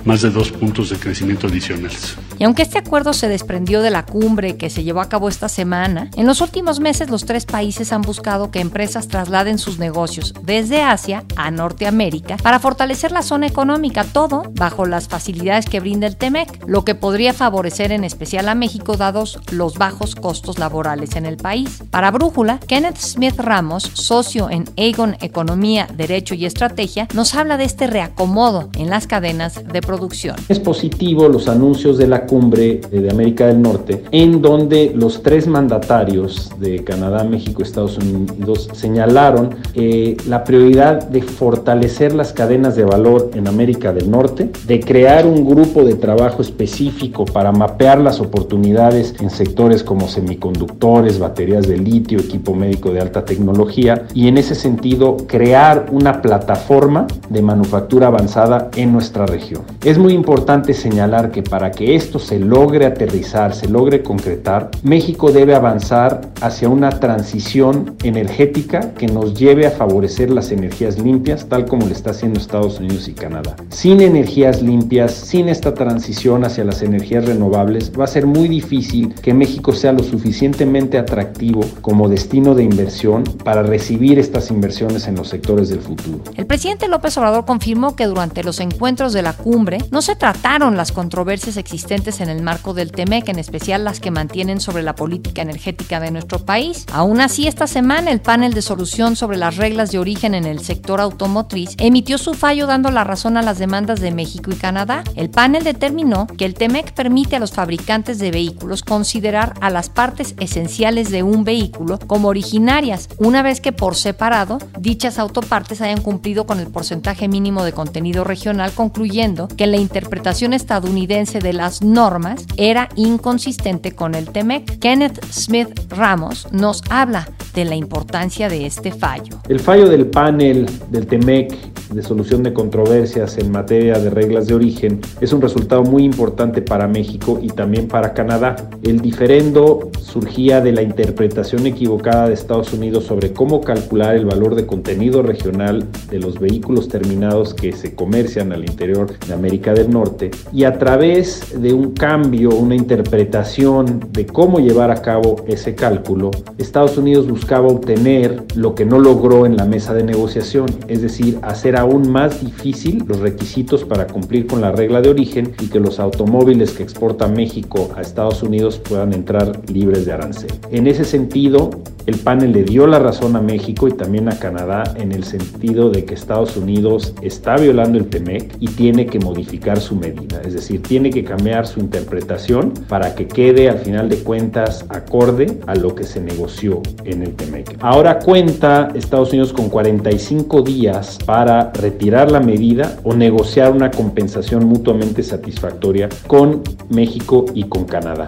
más 0.06 0.22
de 0.22 0.30
dos 0.30 0.52
puntos 0.52 0.90
de 0.90 0.98
crecimiento 0.98 1.48
adicionales. 1.48 2.18
Y 2.40 2.44
aunque 2.44 2.64
este 2.64 2.78
acuerdo 2.78 3.14
se 3.14 3.28
desprendió 3.28 3.82
de 3.82 3.90
la 3.90 4.06
cumbre 4.06 4.58
que 4.58 4.70
se 4.70 4.84
llevó 4.84 5.02
a 5.02 5.10
cabo 5.10 5.30
esta 5.30 5.50
semana, 5.50 6.10
en 6.16 6.26
los 6.26 6.42
últimos 6.42 6.80
meses 6.80 7.10
los 7.10 7.26
tres 7.26 7.46
países 7.46 7.92
han 7.92 8.02
buscado 8.02 8.52
que 8.52 8.60
empresas 8.60 9.08
trasladen 9.08 9.58
sus 9.58 9.80
negocios 9.80 10.34
desde 10.44 10.82
Asia 10.82 11.24
a 11.36 11.52
Norteamérica 11.52 12.38
para 12.38 12.60
fortalecer 12.60 13.12
la 13.12 13.22
zona 13.22 13.48
económica, 13.48 14.04
todo 14.04 14.44
bajo 14.56 14.86
las 14.86 15.08
facilidades 15.08 15.68
que 15.68 15.80
brinda 15.80 16.08
el 16.08 16.18
TEMEC, 16.18 16.68
lo 16.68 16.84
que 16.86 16.96
podría 16.96 17.34
favorecer 17.34 17.92
en 17.92 18.04
especial 18.04 18.50
a 18.50 18.56
México 18.56 18.98
dados 18.98 19.40
los 19.52 19.78
bajos 19.78 20.16
costos 20.16 20.60
laborales 20.60 21.16
en 21.16 21.26
el 21.26 21.38
país. 21.38 21.84
Para 21.92 22.12
Brújula, 22.12 22.60
Kenneth 22.68 22.98
Smith 22.98 23.38
Ramos, 23.38 23.84
socio 23.94 24.50
en 24.50 24.66
Aegon 24.78 25.18
Economía, 25.22 25.88
Derecho 25.94 26.36
y 26.36 26.46
Estrategia, 26.46 26.93
nos 27.14 27.34
habla 27.34 27.58
de 27.58 27.64
este 27.64 27.88
reacomodo 27.88 28.70
en 28.78 28.90
las 28.90 29.08
cadenas 29.08 29.64
de 29.66 29.82
producción. 29.82 30.36
Es 30.48 30.60
positivo 30.60 31.28
los 31.28 31.48
anuncios 31.48 31.98
de 31.98 32.08
la 32.08 32.26
cumbre 32.26 32.82
de 32.92 33.10
América 33.10 33.48
del 33.48 33.62
Norte, 33.62 34.04
en 34.12 34.42
donde 34.42 34.92
los 34.94 35.24
tres 35.24 35.48
mandatarios 35.48 36.52
de 36.60 36.84
Canadá, 36.84 37.24
México 37.24 37.64
Estados 37.64 37.98
Unidos 37.98 38.70
señalaron 38.74 39.56
eh, 39.74 40.18
la 40.28 40.44
prioridad 40.44 41.08
de 41.08 41.22
fortalecer 41.22 42.14
las 42.14 42.32
cadenas 42.34 42.76
de 42.76 42.86
valor 42.86 43.32
en 43.34 43.48
América 43.48 43.92
del 43.92 44.12
Norte, 44.12 44.52
de 44.68 44.80
crear 44.80 45.26
un 45.26 45.46
grupo 45.46 45.84
de 45.84 45.96
trabajo 45.96 46.42
específico 46.42 47.26
para 47.26 47.52
mapear 47.52 48.00
las 48.00 48.20
oportunidades 48.20 49.16
en 49.20 49.30
sectores 49.30 49.84
como 49.84 50.08
semiconductores, 50.08 51.18
baterías 51.18 51.68
de 51.68 51.78
litio, 51.78 52.20
equipo 52.20 52.54
médico 52.54 52.92
de 52.92 53.02
alta 53.02 53.26
tecnología 53.26 54.06
y 54.14 54.28
en 54.28 54.38
ese 54.38 54.54
sentido 54.54 55.18
crear 55.28 55.88
una 55.92 56.22
plataforma 56.22 56.83
de 57.30 57.41
manufactura 57.41 58.08
avanzada 58.08 58.69
en 58.76 58.91
nuestra 58.91 59.26
región. 59.26 59.62
Es 59.86 59.98
muy 59.98 60.13
importante 60.13 60.74
señalar 60.74 61.32
que 61.32 61.41
para 61.41 61.72
que 61.72 61.96
esto 61.96 62.19
se 62.19 62.39
logre 62.39 62.86
aterrizar, 62.86 63.56
se 63.56 63.69
logre 63.69 64.04
concretar, 64.04 64.69
México 64.84 65.32
debe 65.32 65.56
avanzar 65.56 66.22
hacia 66.41 66.67
una 66.67 66.89
transición 66.89 67.96
energética 68.04 68.93
que 68.96 69.08
nos 69.08 69.34
lleve 69.34 69.65
a 69.65 69.72
favorecer 69.72 70.30
las 70.30 70.52
energías 70.52 71.00
limpias, 71.00 71.48
tal 71.48 71.65
como 71.65 71.86
lo 71.86 71.93
está 71.93 72.12
haciendo 72.12 72.39
Estados 72.39 72.80
Unidos 72.80 73.08
y 73.08 73.13
Canadá. 73.13 73.56
Sin 73.69 74.02
energías 74.02 74.62
limpias, 74.62 75.13
sin 75.13 75.48
esta 75.48 75.74
transición 75.74 76.43
hacia 76.43 76.65
las 76.65 76.82
energías 76.82 77.26
renovables, 77.26 77.91
va 77.98 78.04
a 78.04 78.08
ser 78.08 78.26
muy 78.26 78.50
difícil 78.50 79.13
que 79.22 79.34
México 79.34 79.72
sea 79.72 79.93
lo 79.93 80.04
suficientemente 80.04 80.98
atractivo 80.98 81.62
como 81.82 82.10
destino 82.10 82.56
de 82.56 82.63
inversión 82.63 83.24
para 83.46 83.63
recibir 83.63 84.19
estas 84.19 84.52
inversiones 84.52 85.08
en 85.08 85.15
los 85.15 85.30
sectores 85.30 85.69
del 85.69 85.80
futuro. 85.80 86.19
El 86.36 86.46
presidente 86.46 86.73
López 86.82 87.18
Obrador 87.18 87.46
confirmó 87.46 87.96
que 87.96 88.08
durante 88.08 88.44
los 88.44 88.60
encuentros 88.60 89.14
de 89.14 89.22
la 89.22 89.34
cumbre 89.34 89.78
no 89.92 90.02
se 90.02 90.16
trataron 90.16 90.76
las 90.76 90.92
controversias 90.92 91.56
existentes 91.56 92.20
en 92.20 92.30
el 92.30 92.42
marco 92.42 92.74
del 92.74 92.92
TEMEC, 92.92 93.30
en 93.30 93.40
especial 93.40 93.84
las 93.84 94.00
que 94.00 94.12
mantienen 94.12 94.60
sobre 94.60 94.84
la 94.84 94.96
política 94.96 95.42
energética 95.44 96.00
de 96.00 96.12
nuestro 96.12 96.40
país. 96.40 96.86
Aún 96.92 97.22
así, 97.22 97.48
esta 97.48 97.68
semana 97.68 98.12
el 98.12 98.22
panel 98.22 98.54
de 98.54 98.62
solución 98.62 99.16
sobre 99.16 99.38
las 99.38 99.58
reglas 99.58 99.92
de 99.92 100.00
origen 100.00 100.34
en 100.34 100.46
el 100.46 100.60
sector 100.60 101.00
automotriz 101.00 101.76
emitió 101.78 102.18
su 102.18 102.34
fallo 102.34 102.68
dando 102.68 102.92
la 102.92 103.04
razón 103.04 103.38
a 103.38 103.42
las 103.42 103.60
demandas 103.60 104.02
de 104.02 104.12
México 104.12 104.52
y 104.52 104.56
Canadá. 104.56 105.04
El 105.16 105.30
panel 105.30 105.64
determinó 105.64 106.28
que 106.28 106.46
el 106.46 106.56
TEMEC 106.56 106.94
permite 106.94 107.36
a 107.36 107.40
los 107.40 107.52
fabricantes 107.54 108.20
de 108.20 108.32
vehículos 108.32 108.84
considerar 108.84 109.54
a 109.62 109.70
las 109.70 109.90
partes 109.90 110.36
esenciales 110.40 111.12
de 111.12 111.24
un 111.24 111.44
vehículo 111.44 112.00
como 112.00 112.28
originarias, 112.28 113.10
una 113.18 113.42
vez 113.42 113.62
que 113.62 113.72
por 113.72 113.96
separado 113.96 114.58
dichas 114.80 115.20
autopartes 115.20 115.82
hayan 115.82 116.02
cumplido 116.02 116.46
con 116.46 116.53
el 116.60 116.68
porcentaje 116.68 117.28
mínimo 117.28 117.63
de 117.63 117.74
contenido 117.74 118.24
regional, 118.24 118.72
concluyendo 118.74 119.48
que 119.48 119.68
la 119.68 119.78
interpretación 119.78 120.54
estadounidense 120.54 121.39
de 121.39 121.54
las 121.54 121.82
normas 121.82 122.46
era 122.58 122.89
inconsistente 122.96 123.94
con 123.94 124.16
el 124.16 124.30
TEMEC. 124.30 124.80
Kenneth 124.80 125.24
Smith 125.32 125.70
Ramos 125.89 126.48
nos 126.52 126.84
habla 126.89 127.28
de 127.54 127.66
la 127.66 127.76
importancia 127.76 128.50
de 128.50 128.66
este 128.66 128.92
fallo. 128.92 129.38
El 129.48 129.60
fallo 129.60 129.88
del 129.88 130.08
panel 130.08 130.70
del 130.89 131.08
TEMEC 131.08 131.74
de 131.94 132.02
solución 132.02 132.44
de 132.44 132.54
controversias 132.54 133.38
en 133.38 133.52
materia 133.52 134.00
de 134.00 134.10
reglas 134.10 134.48
de 134.48 134.56
origen 134.56 135.02
es 135.22 135.32
un 135.34 135.42
resultado 135.42 135.84
muy 135.84 136.04
importante 136.04 136.62
para 136.62 136.88
México 136.88 137.39
y 137.42 137.48
también 137.48 137.88
para 137.88 138.13
Canadá. 138.13 138.56
El 138.82 139.00
diferendo 139.00 139.92
surgía 140.02 140.62
de 140.62 140.72
la 140.72 140.82
interpretación 140.82 141.68
equivocada 141.68 142.28
de 142.28 142.34
Estados 142.34 142.74
Unidos 142.74 143.06
sobre 143.06 143.32
cómo 143.34 143.62
calcular 143.62 144.16
el 144.16 144.26
valor 144.26 144.56
de 144.56 144.66
contenido 144.66 145.22
regional 145.22 145.86
de 146.10 146.20
los 146.20 146.39
vehículos 146.43 146.88
terminados 146.88 147.53
que 147.53 147.73
se 147.73 147.95
comercian 147.95 148.51
al 148.51 148.63
interior 148.63 149.17
de 149.17 149.34
América 149.34 149.73
del 149.73 149.89
Norte 149.89 150.32
y 150.51 150.65
a 150.65 150.77
través 150.77 151.62
de 151.62 151.73
un 151.73 151.91
cambio, 151.91 152.49
una 152.51 152.75
interpretación 152.75 154.10
de 154.12 154.25
cómo 154.25 154.60
llevar 154.60 154.91
a 154.91 155.01
cabo 155.01 155.38
ese 155.47 155.73
cálculo, 155.75 156.32
Estados 156.58 156.97
Unidos 156.97 157.27
buscaba 157.27 157.67
obtener 157.67 158.43
lo 158.56 158.75
que 158.75 158.86
no 158.86 158.99
logró 158.99 159.45
en 159.45 159.58
la 159.58 159.65
mesa 159.65 159.93
de 159.93 160.03
negociación, 160.03 160.67
es 160.88 161.01
decir, 161.01 161.39
hacer 161.41 161.75
aún 161.75 162.12
más 162.12 162.43
difícil 162.43 163.03
los 163.08 163.19
requisitos 163.19 163.84
para 163.84 164.08
cumplir 164.08 164.47
con 164.47 164.62
la 164.62 164.71
regla 164.71 165.01
de 165.01 165.10
origen 165.10 165.53
y 165.62 165.67
que 165.67 165.79
los 165.79 165.99
automóviles 165.99 166.71
que 166.71 166.84
exporta 166.84 167.27
México 167.27 167.89
a 167.95 168.01
Estados 168.01 168.43
Unidos 168.43 168.77
puedan 168.77 169.13
entrar 169.13 169.60
libres 169.69 170.06
de 170.06 170.12
arancel. 170.12 170.51
En 170.71 170.88
ese 170.88 171.06
sentido, 171.06 171.69
el 172.06 172.17
panel 172.17 172.51
le 172.51 172.63
dio 172.63 172.86
la 172.86 172.99
razón 172.99 173.36
a 173.38 173.41
México 173.41 173.88
y 173.88 173.93
también 173.93 174.27
a 174.27 174.38
Canadá 174.38 174.84
en 174.97 175.13
el 175.13 175.23
sentido 175.23 175.89
de 175.89 176.03
que 176.03 176.13
Estados 176.13 176.33
Unidos 176.34 177.13
está 177.22 177.56
violando 177.58 177.98
el 177.98 178.10
TEMEC 178.10 178.58
y 178.60 178.67
tiene 178.67 179.06
que 179.06 179.19
modificar 179.19 179.80
su 179.80 179.96
medida, 179.96 180.41
es 180.43 180.54
decir, 180.54 180.82
tiene 180.82 181.10
que 181.10 181.24
cambiar 181.24 181.67
su 181.67 181.80
interpretación 181.80 182.74
para 182.88 183.15
que 183.15 183.28
quede 183.28 183.69
al 183.69 183.80
final 183.80 184.10
de 184.10 184.17
cuentas 184.17 184.86
acorde 184.89 185.60
a 185.67 185.76
lo 185.76 185.93
que 185.96 186.04
se 186.04 186.19
negoció 186.19 186.82
en 187.06 187.24
el 187.24 187.36
TEMEC. 187.36 187.78
Ahora 187.82 188.19
cuenta 188.19 188.89
Estados 188.96 189.30
Unidos 189.30 189.54
con 189.54 189.69
45 189.69 190.62
días 190.62 191.17
para 191.26 191.72
retirar 191.72 192.32
la 192.32 192.39
medida 192.39 192.98
o 193.04 193.13
negociar 193.13 193.72
una 193.72 193.91
compensación 193.91 194.65
mutuamente 194.65 195.24
satisfactoria 195.24 196.10
con 196.28 196.63
México 196.89 197.46
y 197.54 197.63
con 197.63 197.86
Canadá. 197.86 198.28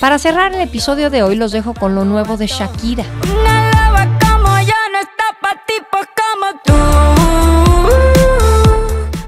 Para 0.00 0.18
cerrar 0.18 0.54
el 0.54 0.60
episodio 0.60 1.08
de 1.08 1.22
hoy 1.22 1.36
los 1.36 1.52
dejo 1.52 1.72
con 1.72 1.94
lo 1.94 2.04
nuevo 2.04 2.36
de 2.36 2.46
Shakira. 2.46 3.04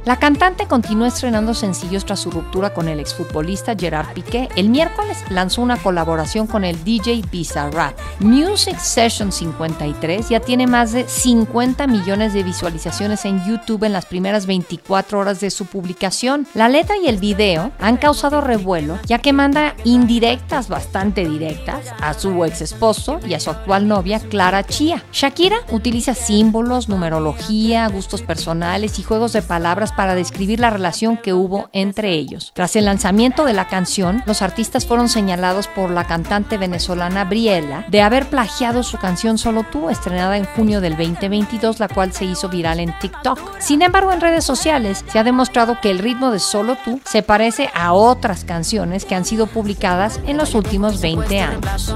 La 0.08 0.18
cantante 0.18 0.66
continúa 0.66 1.08
estrenando 1.08 1.52
sencillos 1.52 2.06
tras 2.06 2.20
su 2.20 2.30
ruptura 2.30 2.72
con 2.72 2.88
el 2.88 2.98
exfutbolista 2.98 3.74
Gerard 3.78 4.14
Piqué. 4.14 4.48
El 4.56 4.70
miércoles 4.70 5.22
lanzó 5.28 5.60
una 5.60 5.76
colaboración 5.76 6.46
con 6.46 6.64
el 6.64 6.82
DJ 6.82 7.24
Bizarrap. 7.30 7.94
Music 8.20 8.78
Session 8.78 9.30
53 9.30 10.30
ya 10.30 10.40
tiene 10.40 10.66
más 10.66 10.92
de 10.92 11.06
50 11.06 11.86
millones 11.88 12.32
de 12.32 12.42
visualizaciones 12.42 13.26
en 13.26 13.44
YouTube 13.44 13.84
en 13.84 13.92
las 13.92 14.06
primeras 14.06 14.46
24 14.46 15.18
horas 15.18 15.40
de 15.40 15.50
su 15.50 15.66
publicación. 15.66 16.46
La 16.54 16.70
letra 16.70 16.96
y 16.96 17.06
el 17.06 17.18
video 17.18 17.70
han 17.78 17.98
causado 17.98 18.40
revuelo 18.40 18.98
ya 19.04 19.18
que 19.18 19.34
manda 19.34 19.76
indirectas 19.84 20.70
bastante 20.70 21.28
directas 21.28 21.84
a 22.00 22.14
su 22.14 22.46
ex 22.46 22.62
esposo 22.62 23.20
y 23.26 23.34
a 23.34 23.40
su 23.40 23.50
actual 23.50 23.86
novia 23.86 24.20
Clara 24.20 24.64
Chia. 24.64 25.04
Shakira 25.12 25.58
utiliza 25.70 26.14
símbolos, 26.14 26.88
numerología, 26.88 27.86
gustos 27.88 28.22
personales 28.22 28.98
y 28.98 29.02
juegos 29.02 29.34
de 29.34 29.42
palabras 29.42 29.92
para 29.98 30.14
describir 30.14 30.60
la 30.60 30.70
relación 30.70 31.16
que 31.16 31.32
hubo 31.32 31.70
entre 31.72 32.12
ellos. 32.12 32.52
Tras 32.54 32.76
el 32.76 32.84
lanzamiento 32.84 33.44
de 33.44 33.52
la 33.52 33.66
canción, 33.66 34.22
los 34.26 34.42
artistas 34.42 34.86
fueron 34.86 35.08
señalados 35.08 35.66
por 35.66 35.90
la 35.90 36.04
cantante 36.04 36.56
venezolana 36.56 37.24
Briella 37.24 37.84
de 37.88 38.00
haber 38.00 38.26
plagiado 38.30 38.84
su 38.84 38.96
canción 38.96 39.38
Solo 39.38 39.64
tú, 39.64 39.90
estrenada 39.90 40.36
en 40.36 40.44
junio 40.44 40.80
del 40.80 40.96
2022, 40.96 41.80
la 41.80 41.88
cual 41.88 42.12
se 42.12 42.26
hizo 42.26 42.48
viral 42.48 42.78
en 42.78 42.96
TikTok. 43.00 43.58
Sin 43.58 43.82
embargo, 43.82 44.12
en 44.12 44.20
redes 44.20 44.44
sociales 44.44 45.04
se 45.10 45.18
ha 45.18 45.24
demostrado 45.24 45.80
que 45.82 45.90
el 45.90 45.98
ritmo 45.98 46.30
de 46.30 46.38
Solo 46.38 46.76
tú 46.84 47.00
se 47.04 47.24
parece 47.24 47.68
a 47.74 47.92
otras 47.92 48.44
canciones 48.44 49.04
que 49.04 49.16
han 49.16 49.24
sido 49.24 49.48
publicadas 49.48 50.20
en 50.28 50.36
los 50.36 50.54
últimos 50.54 51.00
20 51.00 51.40
años. 51.40 51.92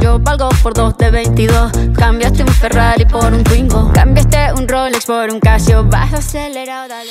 Yo 0.00 0.18
valgo 0.18 0.48
por 0.64 0.74
dos 0.74 0.98
de 0.98 1.12
22, 1.12 1.70
cambiaste 1.96 2.42
un 2.42 2.48
Ferrari 2.48 3.04
por 3.04 3.32
un 3.32 3.44
Twingo. 3.44 3.83
Cambiaste 3.92 4.52
un 4.56 4.68
Rolex 4.68 5.06
por 5.06 5.30
un 5.30 5.40
Casio, 5.40 5.84
vas 5.84 6.12
acelerado, 6.12 6.88
dale. 6.88 7.10